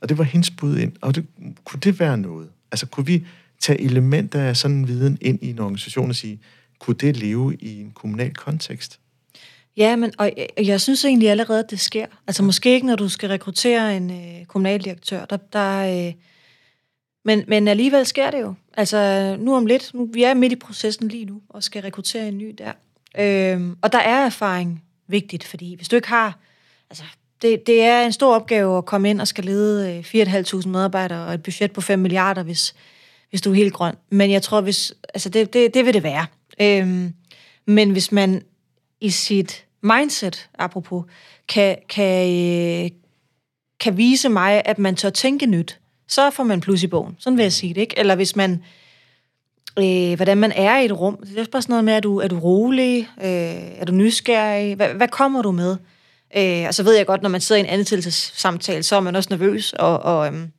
[0.03, 0.93] Og det var hendes bud ind.
[1.01, 1.27] Og det,
[1.65, 2.49] kunne det være noget?
[2.73, 3.27] Altså, kunne vi
[3.61, 6.41] tage elementer af sådan en viden ind i en organisation og sige,
[6.79, 8.99] kunne det leve i en kommunal kontekst?
[9.77, 12.07] Ja, men og jeg, jeg synes egentlig allerede, at det sker.
[12.27, 15.25] Altså måske ikke, når du skal rekruttere en øh, kommunaldirektør.
[15.25, 16.13] Der, der, øh,
[17.25, 18.55] men, men alligevel sker det jo.
[18.77, 22.29] Altså nu om lidt, nu, vi er midt i processen lige nu, og skal rekruttere
[22.29, 22.73] en ny der.
[23.19, 26.39] Øhm, og der er erfaring vigtigt, fordi hvis du ikke har...
[26.91, 27.05] Altså,
[27.43, 31.27] det, det er en stor opgave at komme ind og skal lede øh, 4.500 medarbejdere
[31.27, 32.75] og et budget på 5 milliarder, hvis,
[33.31, 33.95] hvis du er helt grøn.
[34.11, 36.27] Men jeg tror, hvis, altså det, det, det vil det være.
[36.61, 37.13] Øhm,
[37.67, 38.43] men hvis man
[39.01, 41.05] i sit mindset, apropos,
[41.49, 42.29] kan, kan,
[42.85, 42.91] øh,
[43.81, 47.17] kan vise mig, at man tør tænke nyt, så får man plus i bogen.
[47.19, 47.99] Sådan vil jeg sige det, ikke?
[47.99, 48.63] Eller hvis man,
[49.79, 51.17] øh, hvordan man er i et rum.
[51.17, 53.09] Det er bare sådan noget med, er du, er du rolig?
[53.19, 54.75] Øh, er du nysgerrig?
[54.75, 55.77] Hvad, hvad kommer du med?
[56.37, 59.17] Øh, og så ved jeg godt, når man sidder i en ansættelsessamtale, så er man
[59.17, 59.73] også nervøs.
[59.73, 60.53] Og, og øhm,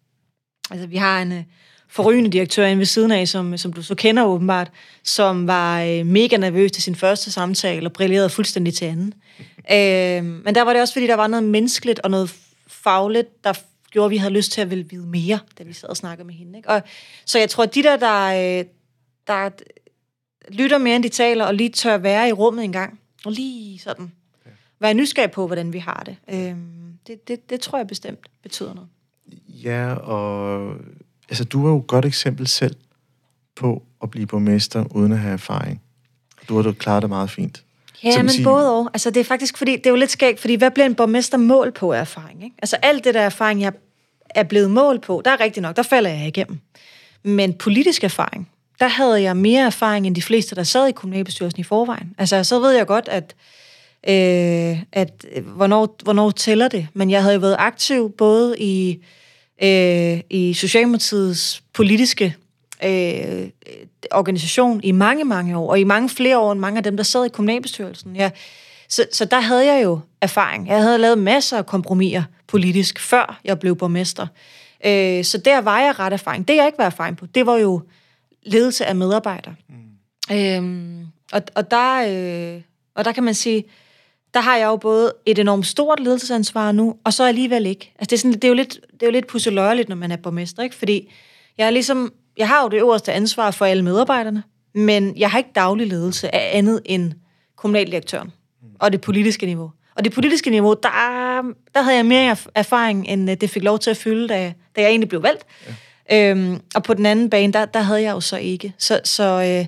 [0.72, 1.44] altså, vi har en øh,
[1.90, 4.72] forrygende direktør inde ved siden af, som, som du så kender åbenbart,
[5.04, 9.14] som var øh, mega nervøs til sin første samtale og brillerede fuldstændig til anden.
[9.72, 12.36] Øh, men der var det også, fordi der var noget menneskeligt og noget
[12.68, 13.54] fagligt, der
[13.92, 16.28] gjorde, at vi havde lyst til at ville vide mere, da vi sad og snakkede
[16.28, 16.58] med hende.
[16.58, 16.70] Ikke?
[16.70, 16.82] Og,
[17.26, 18.66] så jeg tror, at de der, der, øh,
[19.28, 19.50] der
[20.50, 23.80] lytter mere, end de taler, og lige tør være i rummet en gang, og lige
[23.80, 24.12] sådan
[24.84, 26.16] være nysgerrig på, hvordan vi har det.
[26.34, 26.58] Øhm,
[27.08, 28.90] det, det, det tror jeg bestemt betyder noget.
[29.48, 30.76] Ja, og
[31.30, 32.76] altså, du er jo et godt eksempel selv
[33.56, 35.82] på at blive borgmester uden at have erfaring.
[36.50, 37.64] Du har du klaret det meget fint.
[38.04, 38.90] Ja, Så men sige- både og.
[38.94, 41.38] Altså, det er faktisk fordi, det er jo lidt skægt, fordi hvad bliver en borgmester
[41.38, 42.44] mål på af erfaring?
[42.44, 42.56] Ikke?
[42.62, 43.74] Altså, alt det der erfaring, jeg
[44.30, 46.60] er blevet mål på, der er rigtigt nok, der falder jeg igennem.
[47.24, 51.60] Men politisk erfaring, der havde jeg mere erfaring end de fleste, der sad i kommunalbestyrelsen
[51.60, 52.16] i forvejen.
[52.18, 53.36] Altså, så ved jeg godt, at,
[54.08, 56.88] øh, at øh, hvornår, hvornår tæller det.
[56.94, 59.04] Men jeg havde jo været aktiv både i,
[59.64, 62.36] øh, i Socialdemokratiets politiske
[62.84, 63.50] øh,
[64.12, 67.04] organisation i mange, mange år, og i mange flere år end mange af dem, der
[67.04, 68.16] sad i kommunalbestyrelsen.
[68.16, 68.30] Ja.
[68.90, 70.68] Så, så der havde jeg jo erfaring.
[70.68, 74.28] Jeg havde lavet masser af kompromiser politisk, før jeg blev borgmester.
[74.86, 76.48] Øh, så der var jeg ret erfaring.
[76.48, 77.82] Det, jeg ikke var erfaring på, det var jo
[78.44, 79.56] ledelse af medarbejdere.
[79.70, 80.36] Mm.
[80.36, 82.62] Øhm, og, og, der, øh,
[82.96, 83.64] og der kan man sige,
[84.34, 87.94] der har jeg jo både et enormt stort ledelsesansvar nu, og så alligevel ikke.
[88.00, 90.12] Altså det, er sådan, det er jo lidt, det er jo lidt pusseløjeligt, når man
[90.12, 90.76] er borgmester, ikke?
[90.76, 91.12] Fordi
[91.58, 94.44] jeg er ligesom, jeg har jo det øverste ansvar for alle medarbejderne,
[94.76, 97.12] men jeg har ikke daglig ledelse af andet end
[97.58, 98.32] kommunaldirektøren
[98.80, 99.72] og det politiske niveau.
[99.96, 100.90] Og det politiske niveau, der,
[101.74, 104.40] der havde jeg mere erf- erfaring, end øh, det fik lov til at fylde, da,
[104.42, 105.44] jeg- da jeg egentlig blev valgt.
[106.10, 106.30] Ja.
[106.32, 108.74] Øhm, og på den anden bane, der, der havde jeg jo så ikke.
[108.78, 109.66] Så, så øh,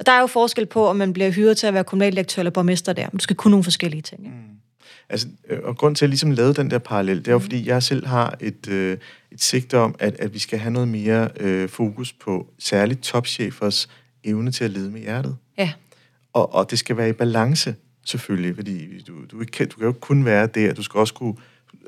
[0.00, 2.50] og der er jo forskel på, om man bliver hyret til at være kommunaldirektør eller
[2.50, 3.08] borgmester der.
[3.08, 4.24] Du skal kunne nogle forskellige ting.
[4.24, 4.36] Ikke?
[5.08, 7.38] Altså, øh, og grund til at jeg ligesom lavede den der parallel, det er jo
[7.38, 7.42] Mm.
[7.42, 8.98] fordi, jeg selv har et, øh,
[9.32, 13.88] et sigte om, at, at vi skal have noget mere øh, fokus på særligt topchefers
[14.24, 15.36] evne til at lede med hjertet.
[15.58, 15.72] Ja.
[16.32, 17.74] Og, og det skal være i balance.
[18.06, 20.98] selvfølgelig, fordi du, du, ikke kan, du kan jo ikke kun være der, du skal
[20.98, 21.34] også kunne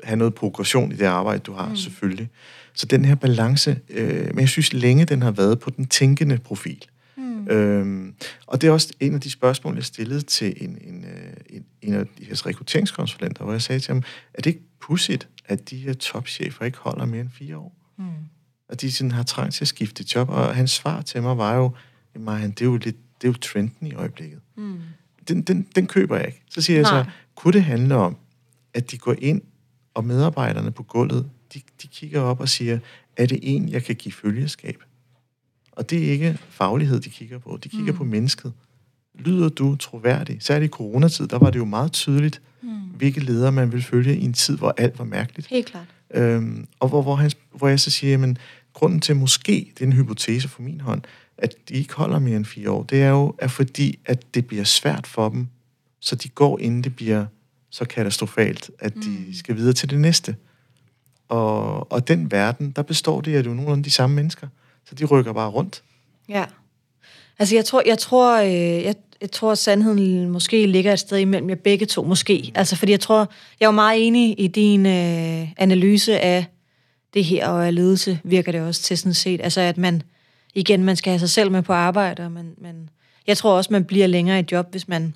[0.03, 1.75] have noget progression i det arbejde, du har, mm.
[1.75, 2.29] selvfølgelig.
[2.73, 6.37] Så den her balance, øh, men jeg synes længe, den har været på den tænkende
[6.37, 6.85] profil.
[7.49, 7.55] Mm.
[7.55, 8.15] Øhm,
[8.47, 11.65] og det er også en af de spørgsmål, jeg stillede til en, en, øh, en,
[11.81, 15.69] en af de her rekrutteringskonsulenter, hvor jeg sagde til ham, er det ikke pudsigt, at
[15.69, 17.75] de her topchefer ikke holder mere end fire år?
[17.97, 18.05] Mm.
[18.69, 21.55] At de sådan har trang til at skifte job, og hans svar til mig var
[21.55, 21.71] jo,
[22.19, 24.39] Marian, det er jo lidt, det er jo trenden i øjeblikket.
[24.57, 24.79] Mm.
[25.27, 26.41] Den, den, den køber jeg ikke.
[26.49, 26.95] Så siger Nej.
[26.95, 28.17] jeg så, kunne det handle om,
[28.73, 29.41] at de går ind,
[29.93, 32.79] og medarbejderne på gulvet, de, de kigger op og siger,
[33.17, 34.83] er det en, jeg kan give følgeskab?
[35.75, 37.59] Og det er ikke faglighed, de kigger på.
[37.63, 37.97] De kigger mm.
[37.97, 38.53] på mennesket.
[39.15, 40.37] Lyder du troværdig?
[40.39, 42.69] Særligt i coronatid, der var det jo meget tydeligt, mm.
[42.97, 45.47] hvilke ledere man vil følge i en tid, hvor alt var mærkeligt.
[45.47, 45.85] Helt klart.
[46.13, 48.37] Øhm, og hvor, hvor, han, hvor jeg så siger, jamen,
[48.73, 51.01] grunden til måske, det er en hypotese for min hånd,
[51.37, 54.47] at de ikke holder mere end fire år, det er jo, at fordi, at det
[54.47, 55.47] bliver svært for dem,
[55.99, 57.25] så de går, inden det bliver
[57.69, 59.33] så katastrofalt, at de mm.
[59.33, 60.35] skal videre til det næste.
[61.29, 64.47] Og, og den verden, der består det af jo nogle af de samme mennesker.
[64.89, 65.83] Så de rykker bare rundt.
[66.29, 66.45] Ja.
[67.39, 71.17] Altså, jeg tror, jeg tror, øh, jeg, jeg tror, at sandheden måske ligger et sted
[71.17, 72.51] imellem jer begge to, måske.
[72.55, 73.19] Altså, fordi jeg tror,
[73.59, 76.45] jeg er jo meget enig i din øh, analyse af
[77.13, 79.41] det her, og af ledelse virker det også til sådan set.
[79.43, 80.01] Altså, at man,
[80.53, 82.89] igen, man skal have sig selv med på arbejde, men, men
[83.27, 85.15] jeg tror også, man bliver længere i job, hvis man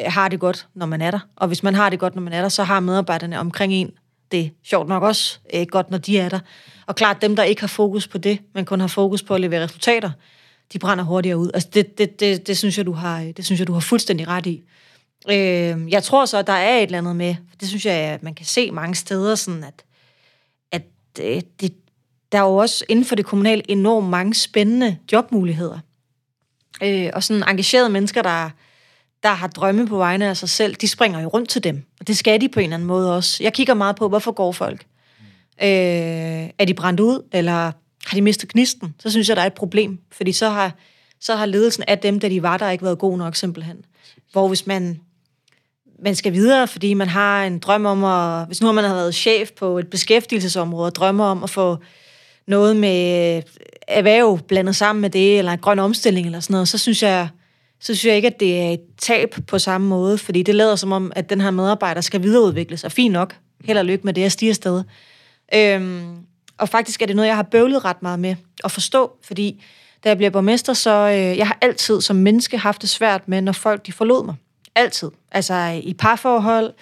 [0.00, 1.18] har det godt, når man er der.
[1.36, 3.90] Og hvis man har det godt, når man er der, så har medarbejderne omkring en
[4.32, 6.38] det er sjovt nok også øh, godt, når de er der.
[6.86, 9.40] Og klart, dem, der ikke har fokus på det, men kun har fokus på at
[9.40, 10.10] levere resultater,
[10.72, 11.50] de brænder hurtigere ud.
[11.54, 13.80] Altså, det, det, det, det, synes, jeg, du har, øh, det synes jeg, du har
[13.80, 14.62] fuldstændig ret i.
[15.30, 18.22] Øh, jeg tror så, at der er et eller andet med, det synes jeg, at
[18.22, 19.84] man kan se mange steder, sådan at,
[20.72, 20.82] at
[21.16, 21.74] det, det,
[22.32, 25.78] der er jo også inden for det kommunale enormt mange spændende jobmuligheder.
[26.82, 28.50] Øh, og sådan engagerede mennesker, der,
[29.26, 31.82] der har drømme på vegne af sig selv, de springer jo rundt til dem.
[32.00, 33.42] Og det skal de på en eller anden måde også.
[33.42, 34.86] Jeg kigger meget på, hvorfor går folk?
[35.62, 35.68] Øh,
[36.58, 37.72] er de brændt ud, eller
[38.06, 38.94] har de mistet gnisten?
[38.98, 39.98] Så synes jeg, der er et problem.
[40.12, 40.74] Fordi så har,
[41.20, 43.76] så har ledelsen af dem, der de var der, ikke været god nok simpelthen.
[44.32, 45.00] Hvor hvis man,
[46.02, 48.46] man skal videre, fordi man har en drøm om at...
[48.46, 51.76] Hvis nu man har været chef på et beskæftigelsesområde, og drømmer om at få
[52.46, 53.42] noget med
[53.88, 57.28] erhverv blandet sammen med det, eller en grøn omstilling eller sådan noget, så synes jeg,
[57.80, 60.76] så synes jeg ikke, at det er et tab på samme måde, fordi det lader
[60.76, 63.36] som om, at den her medarbejder skal videreudvikles, og Fint nok.
[63.64, 64.82] Held og lykke med det, jeg stiger afsted.
[65.54, 66.16] Øhm,
[66.58, 69.64] og faktisk er det noget, jeg har bøvlet ret meget med at forstå, fordi
[70.04, 73.40] da jeg bliver borgmester, så øh, jeg har altid som menneske haft det svært med,
[73.40, 74.34] når folk de forlod mig.
[74.74, 75.10] Altid.
[75.32, 76.72] Altså i parforhold,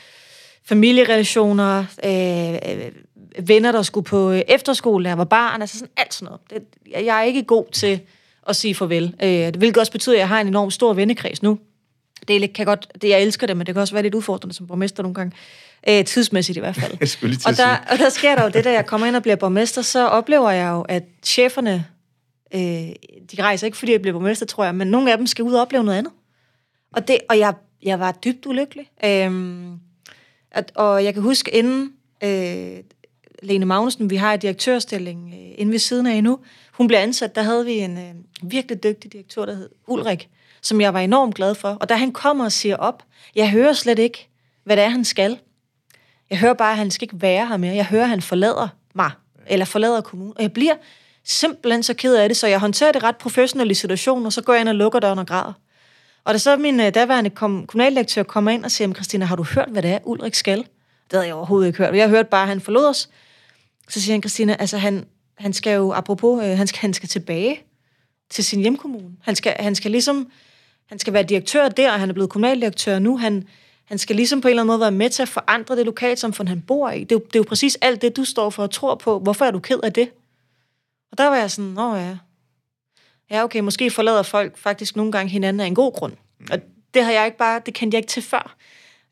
[0.65, 2.93] familierelationer, øh, øh
[3.39, 6.41] venner, der skulle på efterskole, da jeg var barn, altså sådan alt sådan noget.
[6.51, 6.63] Det,
[7.05, 8.01] jeg er ikke god til
[8.49, 9.15] at sige farvel.
[9.23, 11.59] Øh, vil også betyde, at jeg har en enorm stor vennekreds nu.
[12.29, 14.67] Det kan godt, det, jeg elsker det, men det kan også være lidt udfordrende som
[14.67, 15.37] borgmester nogle gange.
[15.89, 16.93] Øh, tidsmæssigt i hvert fald.
[17.47, 19.83] og, der, og der sker der jo det, da jeg kommer ind og bliver borgmester,
[19.83, 21.87] så oplever jeg jo, at cheferne,
[22.55, 25.43] øh, de rejser ikke, fordi jeg bliver borgmester, tror jeg, men nogle af dem skal
[25.43, 26.13] ud og opleve noget andet.
[26.93, 28.91] Og, det, og jeg, jeg var dybt ulykkelig.
[29.05, 29.33] Øh,
[30.51, 31.93] at, og jeg kan huske, inden
[32.25, 32.77] øh,
[33.43, 36.39] Lene Magnussen, vi har i direktørstilling øh, inde ved siden af endnu,
[36.73, 40.29] hun blev ansat, der havde vi en øh, virkelig dygtig direktør, der hed Ulrik,
[40.63, 41.69] som jeg var enormt glad for.
[41.69, 43.03] Og da han kommer og siger op,
[43.35, 44.29] jeg hører slet ikke,
[44.65, 45.39] hvad det er, han skal.
[46.31, 47.75] Jeg hører bare, at han skal ikke være her mere.
[47.75, 49.11] Jeg hører, at han forlader mig,
[49.47, 50.33] eller forlader kommunen.
[50.37, 50.75] Og jeg bliver
[51.25, 54.43] simpelthen så ked af det, så jeg håndterer det ret professionelt i situationen, og så
[54.43, 55.53] går jeg ind og lukker døren og græder.
[56.25, 59.43] Og da så min øh, daværende kom, kommunaldirektør kommer ind og siger, Christina, har du
[59.43, 60.59] hørt, hvad det er, Ulrik skal?
[60.59, 60.67] Det
[61.13, 61.97] havde jeg overhovedet ikke hørt.
[61.97, 63.09] Jeg hørte bare, at han forlod os.
[63.89, 65.05] Så siger han, Christina, altså han,
[65.39, 67.61] han skal jo, apropos, øh, han, skal, han skal tilbage
[68.31, 69.11] til sin hjemkommune.
[69.23, 70.31] Han skal, han skal ligesom,
[70.87, 73.19] han skal være direktør der, og han er blevet kommunaldirektør nu.
[73.19, 73.49] Han,
[73.85, 76.49] han skal ligesom på en eller anden måde være med til at forandre det lokalsamfund,
[76.49, 77.05] han bor i.
[77.05, 79.19] Det er, jo, det er jo præcis alt det, du står for og tror på.
[79.19, 80.11] Hvorfor er du ked af det?
[81.13, 82.17] Og der var jeg sådan, åh ja,
[83.31, 86.13] ja okay, måske forlader folk faktisk nogle gange hinanden af en god grund.
[86.51, 86.59] Og
[86.95, 88.57] det har jeg ikke bare, det kendte jeg ikke til før.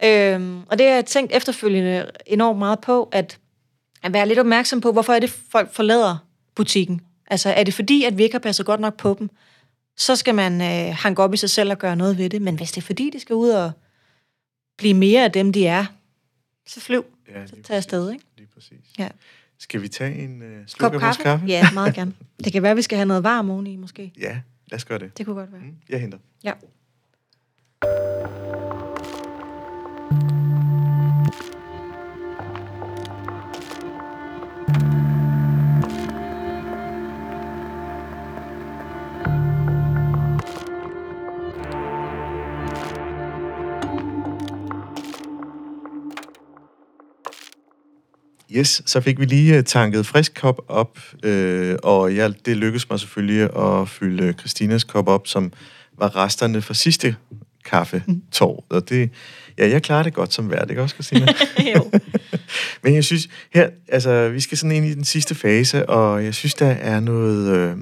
[0.04, 3.38] Øhm, og det har jeg tænkt efterfølgende enormt meget på, at
[4.02, 7.00] at være lidt opmærksom på, hvorfor er det, folk forlader butikken.
[7.26, 9.30] Altså, er det fordi, at vi ikke har passet godt nok på dem?
[9.96, 12.42] Så skal man øh, hanke op i sig selv og gøre noget ved det.
[12.42, 13.72] Men hvis det er fordi, de skal ud og
[14.78, 15.84] blive mere af dem, de er,
[16.66, 17.04] så flyv.
[17.34, 18.24] Ja, så tag afsted, ikke?
[18.36, 18.78] Lige præcis.
[18.98, 19.08] Ja.
[19.58, 21.22] Skal vi tage en øh, sluk vores kaffe?
[21.22, 21.46] kaffe?
[21.46, 22.12] Ja, meget gerne.
[22.44, 24.12] Det kan være, at vi skal have noget varm oveni, måske.
[24.18, 24.40] Ja,
[24.70, 25.18] lad os gøre det.
[25.18, 25.60] Det kunne godt være.
[25.60, 26.18] Mm, jeg henter.
[26.44, 26.52] Ja.
[48.56, 52.90] Yes, så fik vi lige øh, tanket frisk kop op, øh, og ja, det lykkedes
[52.90, 55.52] mig selvfølgelig at fylde Christinas kop op, som
[55.98, 57.16] var resterne fra sidste
[57.64, 58.66] kaffetår.
[58.70, 59.10] Og det,
[59.58, 61.26] ja, jeg klarer det godt som vært, ikke også, Christina?
[61.76, 61.90] jo.
[62.82, 66.34] Men jeg synes, her, altså, vi skal sådan ind i den sidste fase, og jeg
[66.34, 67.76] synes, der er noget, øh,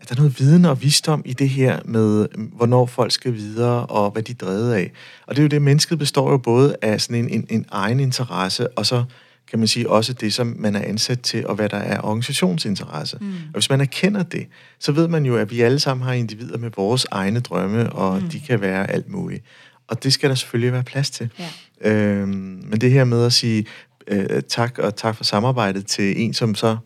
[0.00, 3.86] at der er noget viden og visdom i det her med, hvornår folk skal videre,
[3.86, 4.92] og hvad de er drevet af.
[5.26, 8.00] Og det er jo det, mennesket består jo både af sådan en, en, en egen
[8.00, 9.04] interesse, og så
[9.50, 13.18] kan man sige også det, som man er ansat til, og hvad der er organisationsinteresse.
[13.20, 13.26] Mm.
[13.26, 14.46] Og hvis man erkender det,
[14.78, 18.22] så ved man jo, at vi alle sammen har individer med vores egne drømme, og
[18.22, 18.28] mm.
[18.28, 19.44] de kan være alt muligt.
[19.88, 21.30] Og det skal der selvfølgelig være plads til.
[21.38, 21.90] Ja.
[21.90, 22.28] Øhm,
[22.66, 23.66] men det her med at sige
[24.08, 26.76] øh, tak, og tak for samarbejdet til en, som så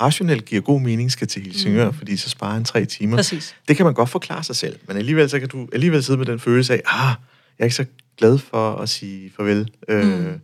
[0.00, 1.96] rationelt giver god mening, skal til Helsingør, mm.
[1.96, 3.16] fordi så sparer han tre timer.
[3.16, 3.54] Præcis.
[3.68, 6.26] Det kan man godt forklare sig selv, men alligevel så kan du alligevel sidde med
[6.26, 7.14] den følelse af, ah,
[7.58, 7.84] jeg er ikke så
[8.18, 9.70] glad for at sige farvel.
[9.88, 10.26] Øh, mm.
[10.26, 10.38] Øh,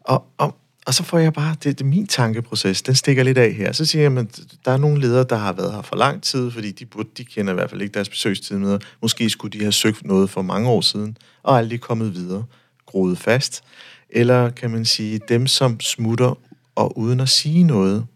[0.00, 0.56] og, og,
[0.86, 3.72] og så får jeg bare, det, det min tankeproces, den stikker lidt af her.
[3.72, 6.50] Så siger jeg, at der er nogle ledere, der har været her for lang tid,
[6.50, 8.78] fordi de, burde, de kender i hvert fald ikke deres besøgstid med.
[9.02, 12.44] Måske skulle de have søgt noget for mange år siden, og aldrig kommet videre,
[12.86, 13.62] groet fast.
[14.10, 16.38] Eller kan man sige, dem som smutter
[16.74, 18.06] og uden at sige noget,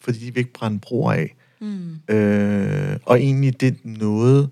[0.00, 1.34] fordi de vil ikke brænde broer af.
[1.60, 2.14] Mm.
[2.14, 4.50] Øh, og egentlig det noget,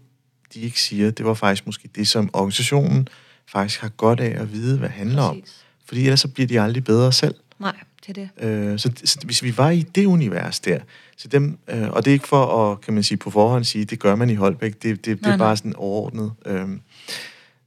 [0.55, 3.09] de ikke siger, det var faktisk måske det, som organisationen
[3.47, 5.43] faktisk har godt af at vide, hvad det handler Præcis.
[5.43, 5.87] om.
[5.87, 7.35] Fordi ellers så bliver de aldrig bedre selv.
[7.59, 7.77] Nej,
[8.07, 8.45] det er det.
[8.45, 10.81] Øh, så, så hvis vi var i det univers der,
[11.17, 13.85] så dem, øh, og det er ikke for at, kan man sige, på forhånd sige,
[13.85, 15.57] det gør man i Holbæk, det, det, det nej, er bare nej.
[15.57, 16.33] sådan overordnet.
[16.47, 16.69] Øh,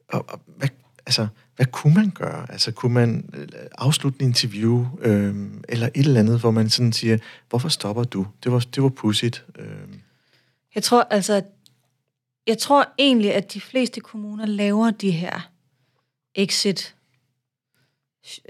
[0.08, 0.70] og, og hvad,
[1.06, 2.52] altså, hvad kunne man gøre?
[2.52, 5.36] Altså, kunne man øh, afslutte en interview, øh,
[5.70, 7.18] eller et eller andet, hvor man sådan siger,
[7.50, 8.28] hvorfor stopper du?
[8.44, 9.46] Det var, det var pudsigt.
[9.60, 9.68] Øh.
[10.76, 11.42] Jeg tror, altså,
[12.48, 15.50] jeg tror egentlig, at de fleste kommuner laver de her
[16.36, 16.96] exit,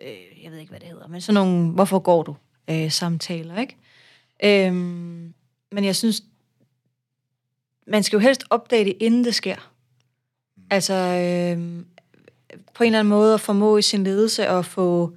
[0.02, 2.36] øh, jeg ved ikke, hvad det hedder, men sådan nogle, hvorfor går du,
[2.70, 3.78] øh, samtaler, ikke?
[4.44, 4.74] Øh,
[5.72, 6.24] men jeg synes,
[7.88, 9.72] man skal jo helst opdage det, inden det sker.
[10.70, 11.84] Altså, øh,
[12.74, 15.16] på en eller anden måde at formå i sin ledelse og få,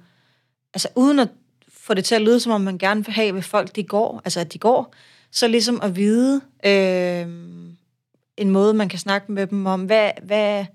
[0.73, 1.29] altså uden at
[1.69, 4.21] få det til at lyde, som om man gerne vil have, at folk de går,
[4.25, 4.93] altså at de går,
[5.31, 7.27] så ligesom at vide øh,
[8.37, 10.65] en måde, man kan snakke med dem om, hvad, hvad,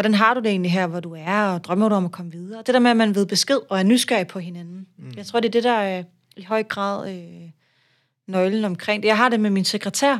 [0.00, 2.32] hvordan har du det egentlig her, hvor du er, og drømmer du om at komme
[2.32, 2.62] videre?
[2.66, 4.86] Det der med, at man ved besked og er nysgerrig på hinanden.
[4.98, 5.12] Mm.
[5.16, 6.02] Jeg tror, det er det, der er
[6.36, 7.50] i høj grad øh,
[8.26, 9.08] nøglen omkring det.
[9.08, 10.18] Jeg har det med min sekretær,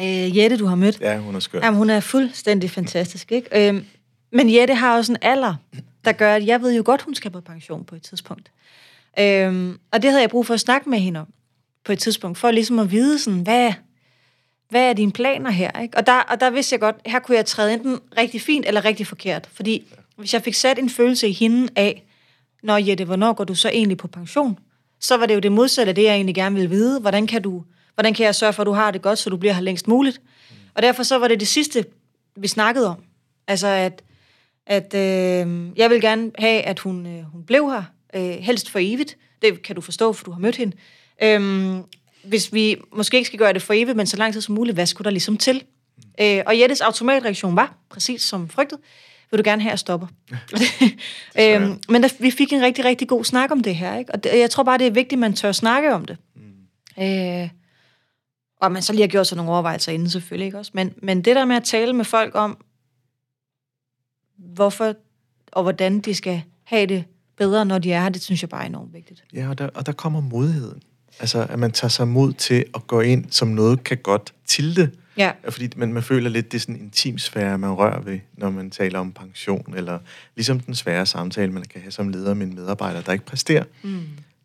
[0.00, 1.00] øh, Jette, du har mødt.
[1.00, 1.60] Ja, hun er skør.
[1.64, 3.68] Jamen, hun er fuldstændig fantastisk, ikke?
[3.68, 3.82] Øh,
[4.32, 5.54] men Jette har også en alder,
[6.04, 8.50] der gør, at jeg ved jo godt, hun skal på pension på et tidspunkt.
[9.18, 11.26] Øhm, og det havde jeg brug for at snakke med hende om
[11.84, 13.72] på et tidspunkt, for ligesom at vide sådan, hvad,
[14.74, 15.80] hvad er dine planer her?
[15.82, 15.96] Ikke?
[15.96, 18.84] Og, der, og der vidste jeg godt, her kunne jeg træde enten rigtig fint eller
[18.84, 19.48] rigtig forkert.
[19.52, 19.84] Fordi
[20.16, 22.04] hvis jeg fik sat en følelse i hende af,
[22.62, 24.58] når Jette, hvornår går du så egentlig på pension?
[25.00, 27.00] Så var det jo det modsatte af det, jeg egentlig gerne ville vide.
[27.00, 27.64] Hvordan kan, du,
[27.94, 29.88] hvordan kan jeg sørge for, at du har det godt, så du bliver her længst
[29.88, 30.20] muligt?
[30.74, 31.84] Og derfor så var det det sidste,
[32.36, 33.02] vi snakkede om.
[33.46, 34.02] Altså at,
[34.66, 37.82] at øh, jeg vil gerne have, at hun, øh, hun blev her,
[38.14, 39.16] øh, helst for evigt.
[39.42, 40.76] Det kan du forstå, for du har mødt hende.
[41.22, 41.76] Øh,
[42.24, 44.76] hvis vi måske ikke skal gøre det for evigt, men så lang tid som muligt,
[44.76, 45.62] hvad skulle der ligesom til?
[46.20, 48.78] Øh, og Jettes automatreaktion var, præcis som frygtet,
[49.30, 50.06] vil du gerne have, at stopper.
[51.40, 54.12] øhm, men der, vi fik en rigtig, rigtig god snak om det her, ikke?
[54.14, 56.16] og det, jeg tror bare, det er vigtigt, at man tør snakke om det.
[56.36, 57.02] Mm.
[57.04, 57.48] Øh,
[58.60, 60.70] og man så lige har gjort sig nogle overvejelser inden selvfølgelig, ikke også?
[60.74, 62.64] Men, men det der med at tale med folk om,
[64.38, 64.94] hvorfor
[65.52, 67.04] og hvordan de skal have det
[67.36, 69.24] bedre, når de er her, det synes jeg bare er enormt vigtigt.
[69.32, 70.82] Ja, og der, og der kommer modheden.
[71.20, 74.76] Altså, at man tager sig mod til at gå ind, som noget kan godt til
[74.76, 74.90] det.
[75.16, 75.30] Ja.
[75.48, 78.50] Fordi man, man føler lidt, det er sådan en intim sfære, man rører ved, når
[78.50, 79.98] man taler om pension, eller
[80.36, 83.64] ligesom den svære samtale, man kan have som leder med en medarbejder, der ikke præsterer.
[83.82, 84.00] Mm.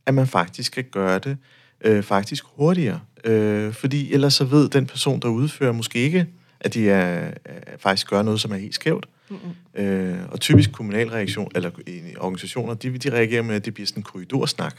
[0.06, 1.38] At man faktisk skal gøre det
[1.82, 3.00] øh, faktisk hurtigere.
[3.24, 6.28] Øh, fordi ellers så ved den person, der udfører, måske ikke,
[6.60, 9.08] at de er, er, faktisk gør noget, som er helt skævt.
[9.30, 9.84] Mm-hmm.
[9.84, 11.70] Øh, og typisk kommunalreaktion, eller
[12.18, 14.76] organisationer, de, de reagerer med, at det bliver sådan en korridorsnak.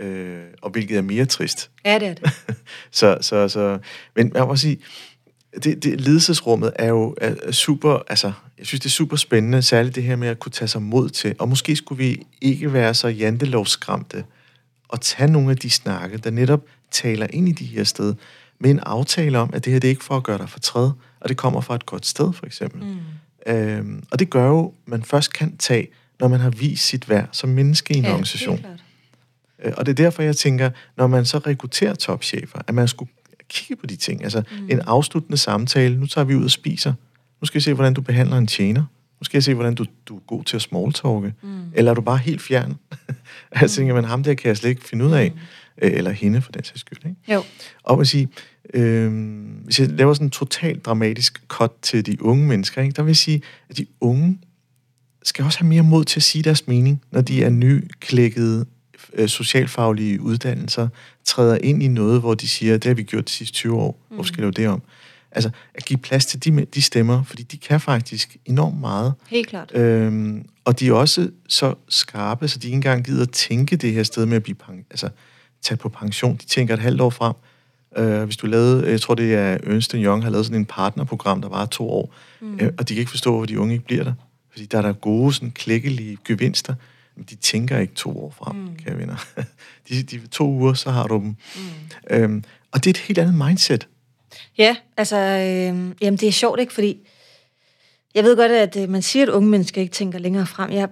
[0.00, 0.04] Ja.
[0.04, 1.70] Øh, og hvilket er mere trist.
[1.84, 2.32] Ja, det er det.
[2.90, 3.78] så, så, så,
[4.16, 4.78] men jeg må sige,
[5.64, 9.94] det, det, ledelsesrummet er jo er super, altså, jeg synes, det er super spændende, særligt
[9.94, 12.94] det her med at kunne tage sig mod til, og måske skulle vi ikke være
[12.94, 14.24] så jantelovskramte,
[14.88, 16.60] og tage nogle af de snakke, der netop
[16.90, 18.14] taler ind i de her steder,
[18.58, 20.90] med en aftale om, at det her det er ikke for at gøre dig fortræd,
[21.20, 22.84] og det kommer fra et godt sted, for eksempel.
[22.84, 23.52] Mm.
[23.52, 25.88] Øhm, og det gør jo, man først kan tage,
[26.20, 28.58] når man har vist sit værd som menneske i en ja, organisation.
[28.58, 28.78] Øh,
[29.76, 33.10] og det er derfor, jeg tænker, når man så rekrutterer topchefer, at man skulle
[33.48, 34.24] kigge på de ting.
[34.24, 34.70] Altså mm.
[34.70, 36.92] en afsluttende samtale, nu tager vi ud og spiser.
[37.40, 38.80] Nu skal vi se, hvordan du behandler en tjener.
[39.20, 41.34] Nu skal jeg se, hvordan du, du er god til at smalltalke.
[41.42, 41.48] Mm.
[41.74, 42.74] Eller er du bare helt fjern?
[43.52, 45.38] altså tænker man, ham der kan jeg slet ikke finde ud af, mm.
[45.76, 46.98] eller hende for den sags skyld.
[47.06, 47.32] Ikke?
[47.32, 47.42] Jo.
[47.82, 48.28] Og man sige,
[48.74, 49.12] øh,
[49.64, 53.10] hvis jeg laver sådan en totalt dramatisk cut til de unge mennesker, ikke, der vil
[53.10, 54.38] jeg sige, at de unge
[55.22, 58.66] skal også have mere mod til at sige deres mening, når de er nyklækkede
[59.14, 60.88] øh, socialfaglige uddannelser,
[61.24, 64.00] træder ind i noget, hvor de siger, det har vi gjort de sidste 20 år,
[64.10, 64.14] mm.
[64.14, 64.82] hvor skal vi lave det om?
[65.32, 69.14] Altså, at give plads til de, de stemmer, fordi de kan faktisk enormt meget.
[69.28, 69.76] Helt klart.
[69.76, 74.02] Øhm, og de er også så skarpe, så de ikke engang gider tænke det her
[74.02, 75.08] sted med at blive pen, altså,
[75.62, 76.36] tage på pension.
[76.36, 77.34] De tænker et halvt år frem.
[77.96, 81.42] Øh, hvis du lavede, jeg tror det er Ernst Young, har lavet sådan en partnerprogram,
[81.42, 82.58] der var to år, mm.
[82.60, 84.12] øh, og de kan ikke forstå, hvor de unge ikke bliver der.
[84.50, 86.74] Fordi der er der gode, sådan klækkelige gevinster,
[87.30, 88.76] de tænker ikke to år frem, mm.
[88.76, 89.24] kære venner.
[89.88, 91.24] de, de to uger, så har du dem.
[91.24, 91.36] Mm.
[92.10, 93.88] Øhm, og det er et helt andet mindset.
[94.58, 96.72] Ja, altså, øh, jamen det er sjovt, ikke?
[96.72, 96.98] Fordi
[98.14, 100.70] jeg ved godt, at øh, man siger, at unge mennesker ikke tænker længere frem.
[100.70, 100.88] Jeg,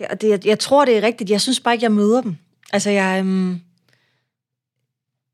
[0.00, 1.30] jeg, det, jeg, jeg tror, det er rigtigt.
[1.30, 2.36] Jeg synes bare ikke, jeg møder dem.
[2.72, 3.56] Altså, jeg, øh,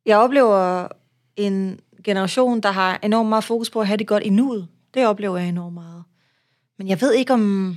[0.07, 0.89] jeg oplever
[1.37, 4.69] en generation, der har enormt meget fokus på at have det godt i nuet.
[4.95, 6.05] Det oplever jeg enormt meget.
[6.79, 7.77] Men jeg ved ikke om...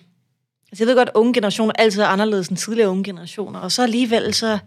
[0.72, 3.59] Altså, jeg ved godt, at unge generationer altid er anderledes end tidligere unge generationer.
[3.59, 4.59] Og så alligevel, så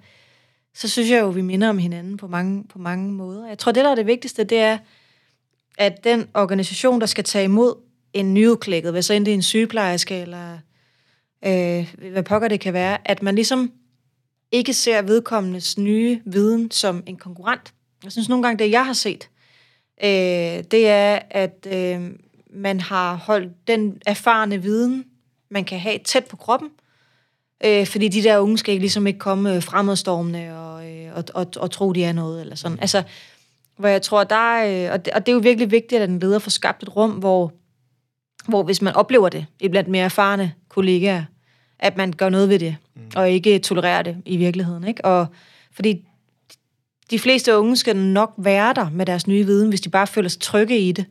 [0.75, 3.49] så synes jeg jo, at vi minder om hinanden på mange, på mange måder.
[3.49, 4.79] Jeg tror, det, der er det vigtigste, det er,
[5.79, 7.75] at den organisation, der skal tage imod
[8.13, 10.59] en nyudklækket, hvad så end det er en sygeplejerske, eller
[11.45, 13.73] øh, hvad pokker det kan være, at man ligesom
[14.53, 17.75] ikke ser vedkommendes nye viden som en konkurrent.
[18.05, 19.29] Jeg synes nogle gange, det jeg har set,
[20.05, 22.11] øh, det er, at øh,
[22.51, 25.05] man har holdt den erfarne viden,
[25.51, 26.71] man kan have tæt på kroppen,
[27.65, 31.25] Øh, fordi de der unge skal ikke ligesom ikke komme øh, fremadstormende og, øh, og,
[31.35, 32.79] og, og tro, de er noget, eller sådan.
[32.81, 33.03] Altså,
[33.77, 36.11] hvor jeg tror, der er, øh, og, det, og det er jo virkelig vigtigt, at
[36.11, 37.53] en leder får skabt et rum, hvor,
[38.49, 41.25] hvor hvis man oplever det, i blandt mere erfarne kollegaer,
[41.79, 43.03] at man gør noget ved det, mm.
[43.17, 44.85] og ikke tolererer det i virkeligheden.
[44.85, 45.05] Ikke?
[45.05, 45.27] Og,
[45.73, 46.05] fordi
[47.11, 50.29] de fleste unge skal nok være der med deres nye viden, hvis de bare føler
[50.29, 51.05] sig trygge i det.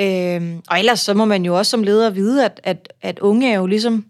[0.00, 3.52] Øhm, og ellers så må man jo også som leder vide, at, at, at unge
[3.52, 4.06] er jo ligesom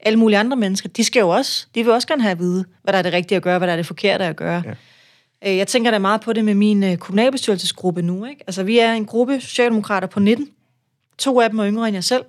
[0.00, 2.64] alle mulige andre mennesker, de skal jo også, de vil også gerne have at vide,
[2.82, 4.62] hvad der er det rigtige at gøre, hvad der er det forkerte at gøre.
[4.66, 5.50] Ja.
[5.50, 8.24] Øh, jeg tænker da meget på det med min øh, kommunalbestyrelsesgruppe nu.
[8.24, 8.44] Ikke?
[8.46, 10.48] Altså, vi er en gruppe socialdemokrater på 19.
[11.18, 12.24] To af dem er yngre end jeg selv.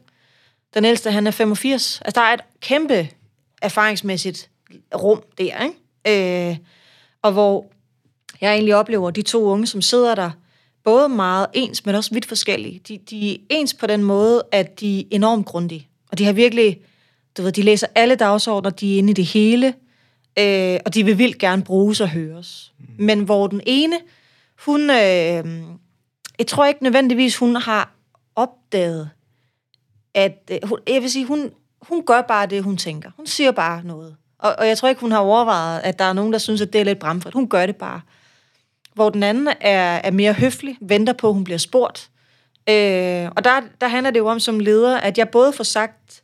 [0.73, 2.01] Den ældste, han er 85.
[2.05, 3.09] Altså, der er et kæmpe
[3.61, 4.49] erfaringsmæssigt
[4.95, 6.49] rum der, ikke?
[6.51, 6.57] Øh,
[7.21, 7.65] og hvor
[8.41, 10.31] jeg egentlig oplever de to unge, som sidder der,
[10.85, 12.81] både meget ens, men også vidt forskellige.
[12.87, 15.87] De, de er ens på den måde, at de er enormt grundige.
[16.11, 16.79] Og de har virkelig
[17.37, 19.73] du ved, de læser alle dagsordner, de er inde i det hele,
[20.39, 22.73] øh, og de vil vildt gerne bruges og høres.
[22.79, 22.85] Mm.
[23.05, 23.95] Men hvor den ene,
[24.65, 25.45] hun, øh,
[26.39, 27.93] jeg tror ikke nødvendigvis, hun har
[28.35, 29.09] opdaget,
[30.13, 33.11] at, øh, jeg vil sige, hun, hun gør bare det, hun tænker.
[33.17, 34.15] Hun siger bare noget.
[34.39, 36.73] Og, og jeg tror ikke, hun har overvejet, at der er nogen, der synes, at
[36.73, 37.33] det er lidt bramfrit.
[37.33, 38.01] Hun gør det bare.
[38.95, 42.09] Hvor den anden er, er mere høflig, venter på, at hun bliver spurgt.
[42.69, 46.23] Øh, og der, der handler det jo om som leder, at jeg både får sagt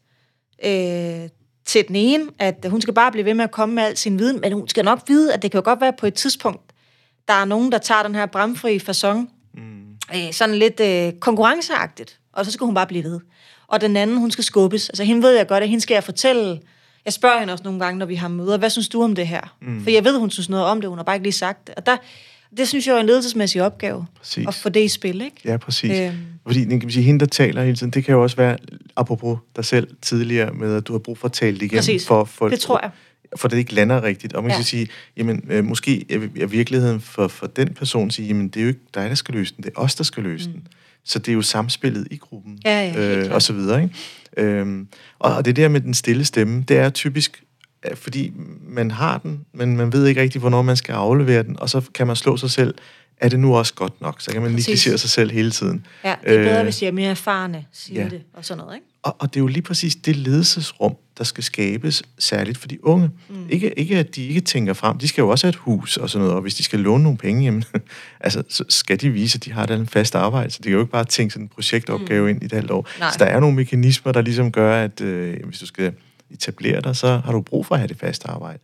[0.66, 1.30] øh,
[1.66, 4.20] til den ene, at hun skal bare blive ved med at komme med al sin
[4.20, 6.72] viden, men hun skal nok vide, at det kan jo godt være på et tidspunkt,
[7.28, 9.62] der er nogen, der tager den her bramfri fasong, mm.
[10.16, 13.20] øh, sådan lidt øh, konkurrenceagtigt, og så skal hun bare blive ved.
[13.68, 14.90] Og den anden, hun skal skubbes.
[14.90, 16.62] Altså, hende ved jeg godt, at hende skal jeg fortælle.
[17.06, 19.28] Jeg spørger hende også nogle gange, når vi har møder, hvad synes du om det
[19.28, 19.56] her?
[19.62, 19.84] Mm.
[19.84, 21.76] For jeg ved, hun synes noget om det, hun har bare ikke lige sagt det.
[21.76, 21.98] Og der,
[22.58, 24.06] det synes jeg er en ledelsesmæssig opgave.
[24.18, 24.48] Præcis.
[24.48, 25.36] At få det i spil, ikke?
[25.46, 26.00] Ja, præcis.
[26.00, 26.18] Øhm.
[26.46, 28.58] Fordi kan man sige, hende, der taler hele tiden, det kan jo også være,
[28.96, 31.78] apropos dig selv tidligere, med at du har brug for at tale det igen.
[31.78, 32.08] Præcis.
[32.08, 32.92] For, for, det tror jeg.
[33.36, 34.34] For det ikke lander rigtigt.
[34.34, 34.56] Og man ja.
[34.56, 34.88] kan sige,
[35.18, 36.06] jamen, øh, måske
[36.42, 39.36] er virkeligheden for, for den person sige, jamen, det er jo ikke dig, der skal
[39.36, 40.54] løse den, det er os, der skal løse mm.
[40.54, 40.68] den.
[41.04, 43.84] Så det er jo samspillet i gruppen, ja, ja, øh, og så videre.
[43.84, 43.96] Ikke?
[44.38, 44.88] Øhm,
[45.20, 47.44] og det der med den stille stemme, det er typisk
[47.96, 48.34] fordi
[48.68, 51.82] man har den, men man ved ikke rigtig, hvornår man skal aflevere den, og så
[51.94, 52.76] kan man slå sig selv,
[53.22, 54.22] er det nu også godt nok?
[54.22, 55.86] Så kan man negligere sig selv hele tiden.
[56.04, 58.10] Ja, det er bedre, øh, hvis jeg er mere erfarne, siger ja.
[58.10, 58.88] det, og sådan noget, ikke?
[59.04, 62.86] Og, og det er jo lige præcis det ledelsesrum, der skal skabes, særligt for de
[62.86, 63.10] unge.
[63.30, 63.50] Mm.
[63.50, 66.10] Ikke, ikke at de ikke tænker frem, de skal jo også have et hus og
[66.10, 67.64] sådan noget, og hvis de skal låne nogle penge, jamen,
[68.20, 70.80] altså, så skal de vise, at de har et fast arbejde, så de kan jo
[70.80, 72.30] ikke bare tænke sådan en projektopgave mm.
[72.30, 72.90] ind i et halvt år.
[73.00, 73.12] Nej.
[73.12, 75.94] Så der er nogle mekanismer, der ligesom gør, at øh, hvis du skal
[76.34, 78.60] etablere dig, så har du brug for at have det faste arbejde.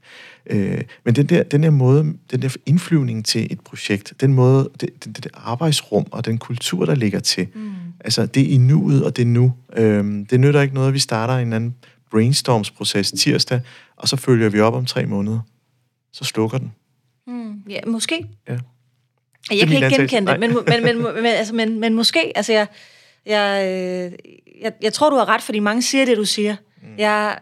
[0.50, 4.70] Øh, men den der, den der måde, den der indflyvning til et projekt, den måde,
[4.82, 7.72] det, det, det arbejdsrum og den kultur, der ligger til, mm.
[8.00, 9.54] altså det er i nuet, og det er nu.
[9.78, 11.76] Øh, det nytter ikke noget, at vi starter en anden
[12.12, 13.62] brainstormsproces tirsdag,
[13.96, 15.40] og så følger vi op om tre måneder.
[16.14, 16.74] Så slukker den.
[17.28, 17.64] Mm.
[17.70, 18.28] Ja, måske.
[18.50, 18.58] Ja.
[19.52, 22.68] Jeg kan ikke genkende det, men, men, men, men, altså, men, men måske, altså jeg,
[23.26, 24.12] jeg, øh,
[24.62, 26.56] jeg, jeg tror, du har ret, fordi mange siger det, du siger.
[26.82, 26.88] Mm.
[26.98, 27.38] Jeg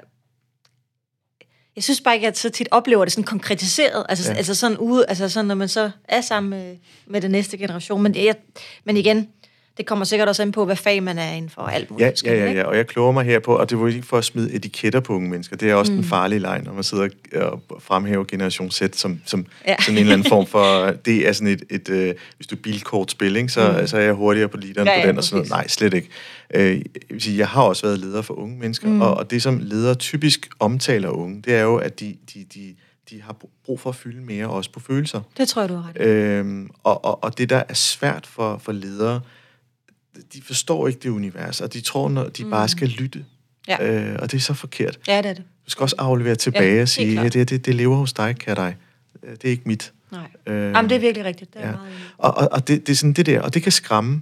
[1.76, 4.38] jeg synes bare ikke, at jeg så tit oplever det sådan konkretiseret, altså, ja.
[4.38, 8.02] altså sådan ude, altså sådan, når man så er sammen med, med den næste generation.
[8.02, 8.36] Men, jeg,
[8.84, 9.30] men igen,
[9.78, 12.24] det kommer sikkert også an på, hvad fag man er inden for alt muligt.
[12.24, 14.18] Ja, ja, ja, ja, og jeg kloger mig her på, og det var ikke for
[14.18, 15.98] at smide etiketter på unge mennesker, det er også mm.
[15.98, 19.76] den farlige leg, når man sidder og fremhæver Generation Z som, som ja.
[19.80, 23.12] sådan en eller anden form for, det er sådan et, et øh, hvis du bilkort
[23.12, 23.88] spilling, så, mm.
[23.88, 25.50] så er jeg hurtigere på literen ja, på den, og sådan noget.
[25.50, 26.10] Nej, slet ikke.
[26.54, 29.02] Øh, jeg, vil sige, jeg har også været leder for unge mennesker, mm.
[29.02, 32.76] og, og det som ledere typisk omtaler unge, det er jo, at de, de, de
[33.10, 35.22] de har brug for at fylde mere også på følelser.
[35.38, 38.58] Det tror jeg, du har ret øhm, og, og, og det, der er svært for,
[38.58, 39.22] for ledere,
[40.34, 42.50] de forstår ikke det univers, og de tror, når de mm.
[42.50, 43.26] bare skal lytte.
[43.68, 44.12] Ja.
[44.12, 45.00] Øh, og det er så forkert.
[45.08, 45.44] Ja, det er det.
[45.66, 48.36] Du skal også aflevere tilbage ja, og sige, ja, det, det, det lever hos dig,
[48.40, 48.76] kan dig.
[49.24, 49.94] Øh, det er ikke mit.
[50.12, 50.28] Nej.
[50.48, 51.54] Øh, Jamen, det er virkelig rigtigt.
[51.54, 51.72] Det er ja.
[51.72, 54.22] meget og, og, og det, det er sådan det der, og det kan skræmme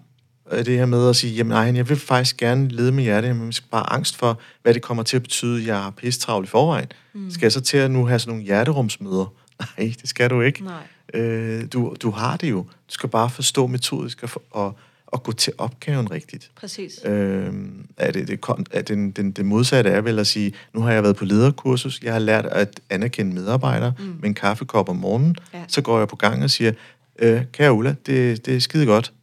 [0.51, 3.35] øh, det her med at sige, jamen nej, jeg vil faktisk gerne lede med hjertet,
[3.35, 6.47] men jeg bare angst for, hvad det kommer til at betyde, jeg har pisse travlt
[6.47, 6.87] i forvejen.
[7.13, 7.31] Mm.
[7.31, 9.33] Skal jeg så til at nu have sådan nogle hjerterumsmøder?
[9.77, 10.63] Nej, det skal du ikke.
[10.63, 11.21] Nej.
[11.21, 12.57] Øh, du, du har det jo.
[12.61, 14.77] Du skal bare forstå metodisk og, og
[15.13, 16.51] at gå til opgaven rigtigt.
[16.55, 16.99] Præcis.
[17.05, 18.39] Øhm, er det, det,
[18.71, 22.01] er den, den, det modsatte er vel at sige, nu har jeg været på lederkursus,
[22.03, 24.05] jeg har lært at anerkende medarbejdere mm.
[24.05, 25.63] med en kaffekop om morgenen, ja.
[25.67, 26.71] så går jeg på gang og siger,
[27.19, 29.13] øh, kære Ulla, det, det er skide godt,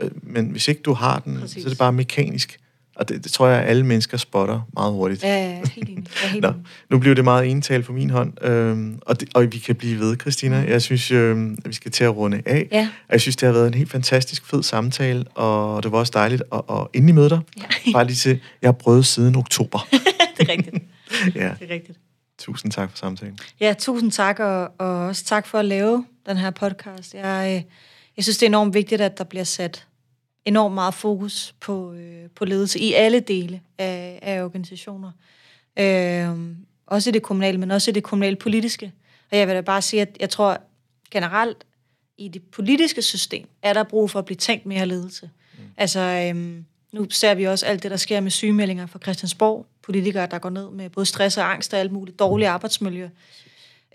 [0.00, 1.62] øh, men hvis ikke du har den, Præcis.
[1.62, 2.58] så er det bare mekanisk.
[3.02, 5.22] Og det, det tror jeg, at alle mennesker spotter meget hurtigt.
[5.22, 6.04] Ja, ja helt enig.
[6.22, 6.52] Ja, helt Nå,
[6.90, 10.00] nu bliver det meget ental på min hånd, øhm, og, det, og vi kan blive
[10.00, 10.62] ved, Christina.
[10.62, 10.68] Mm.
[10.68, 12.68] Jeg synes, øhm, at vi skal til at runde af.
[12.72, 12.88] Ja.
[13.10, 16.42] Jeg synes, det har været en helt fantastisk fed samtale, og det var også dejligt
[16.52, 17.40] at, at endelig møde dig.
[17.56, 17.92] Ja.
[17.92, 19.88] Bare lige til, jeg har prøvet siden oktober.
[20.38, 20.76] det er rigtigt.
[21.34, 21.50] ja.
[21.60, 21.98] Det er rigtigt.
[22.38, 23.38] Tusind tak for samtalen.
[23.60, 27.14] Ja, tusind tak, og, og også tak for at lave den her podcast.
[27.14, 27.72] Jeg, øh,
[28.16, 29.86] jeg synes, det er enormt vigtigt, at der bliver sat
[30.44, 35.10] enormt meget fokus på, øh, på ledelse i alle dele af, af organisationer.
[35.78, 36.28] Øh,
[36.86, 38.92] også i det kommunale, men også i det kommunale politiske.
[39.30, 40.58] Og jeg vil da bare sige, at jeg tror
[41.10, 41.64] generelt,
[42.18, 45.30] i det politiske system, er der brug for at blive tænkt mere ledelse.
[45.58, 45.64] Mm.
[45.76, 49.66] Altså, øhm, nu ser vi også alt det, der sker med sygemeldinger fra Christiansborg.
[49.82, 53.08] Politikere, der går ned med både stress og angst og alt muligt dårligt arbejdsmiljø.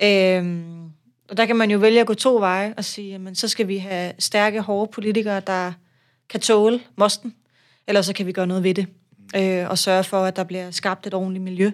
[0.04, 0.92] Øhm,
[1.30, 3.68] og der kan man jo vælge at gå to veje og sige, jamen, så skal
[3.68, 5.74] vi have stærke, hårde politikere, der
[6.30, 7.36] kan tåle mosten,
[7.88, 8.88] eller så kan vi gøre noget ved det,
[9.36, 11.72] øh, og sørge for, at der bliver skabt et ordentligt miljø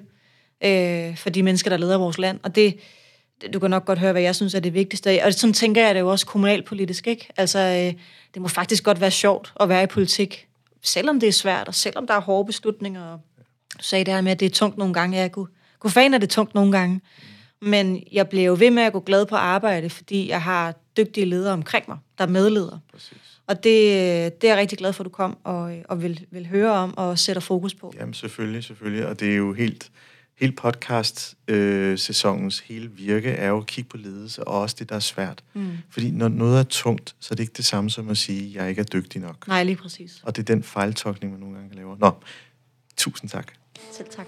[0.64, 2.40] øh, for de mennesker, der leder vores land.
[2.44, 2.80] Og det,
[3.54, 5.24] du kan nok godt høre, hvad jeg synes er det vigtigste.
[5.24, 7.28] Og sådan tænker jeg det jo også kommunalpolitisk, ikke?
[7.38, 8.02] Altså, øh,
[8.34, 10.48] det må faktisk godt være sjovt at være i politik,
[10.82, 13.18] selvom det er svært, og selvom der er hårde beslutninger.
[13.78, 15.18] Du sagde det her med, at det er tungt nogle gange.
[15.18, 15.48] Jeg kunne,
[15.80, 17.02] kunne fan, at det er tungt nogle gange.
[17.62, 21.26] Men jeg bliver jo ved med at gå glad på arbejde, fordi jeg har dygtige
[21.26, 22.80] ledere omkring mig, der er medledere.
[22.92, 23.33] Præcis.
[23.48, 23.74] Og det,
[24.42, 26.98] det er jeg rigtig glad for, at du kom og, og vil, vil høre om
[26.98, 27.94] og sætter fokus på.
[28.00, 29.08] Jamen selvfølgelig, selvfølgelig.
[29.08, 29.92] Og det er jo helt,
[30.36, 34.96] helt podcast-sæsonens øh, hele virke er jo at kigge på ledelse, og også det, der
[34.96, 35.44] er svært.
[35.54, 35.78] Mm.
[35.90, 38.56] Fordi når noget er tungt, så er det ikke det samme som at sige, at
[38.56, 39.48] jeg ikke er dygtig nok.
[39.48, 40.22] Nej, lige præcis.
[40.24, 41.96] Og det er den fejltolkning, man nogle gange laver.
[42.00, 42.12] Nå,
[42.98, 43.48] tusind tak.
[43.92, 44.28] Selv tak.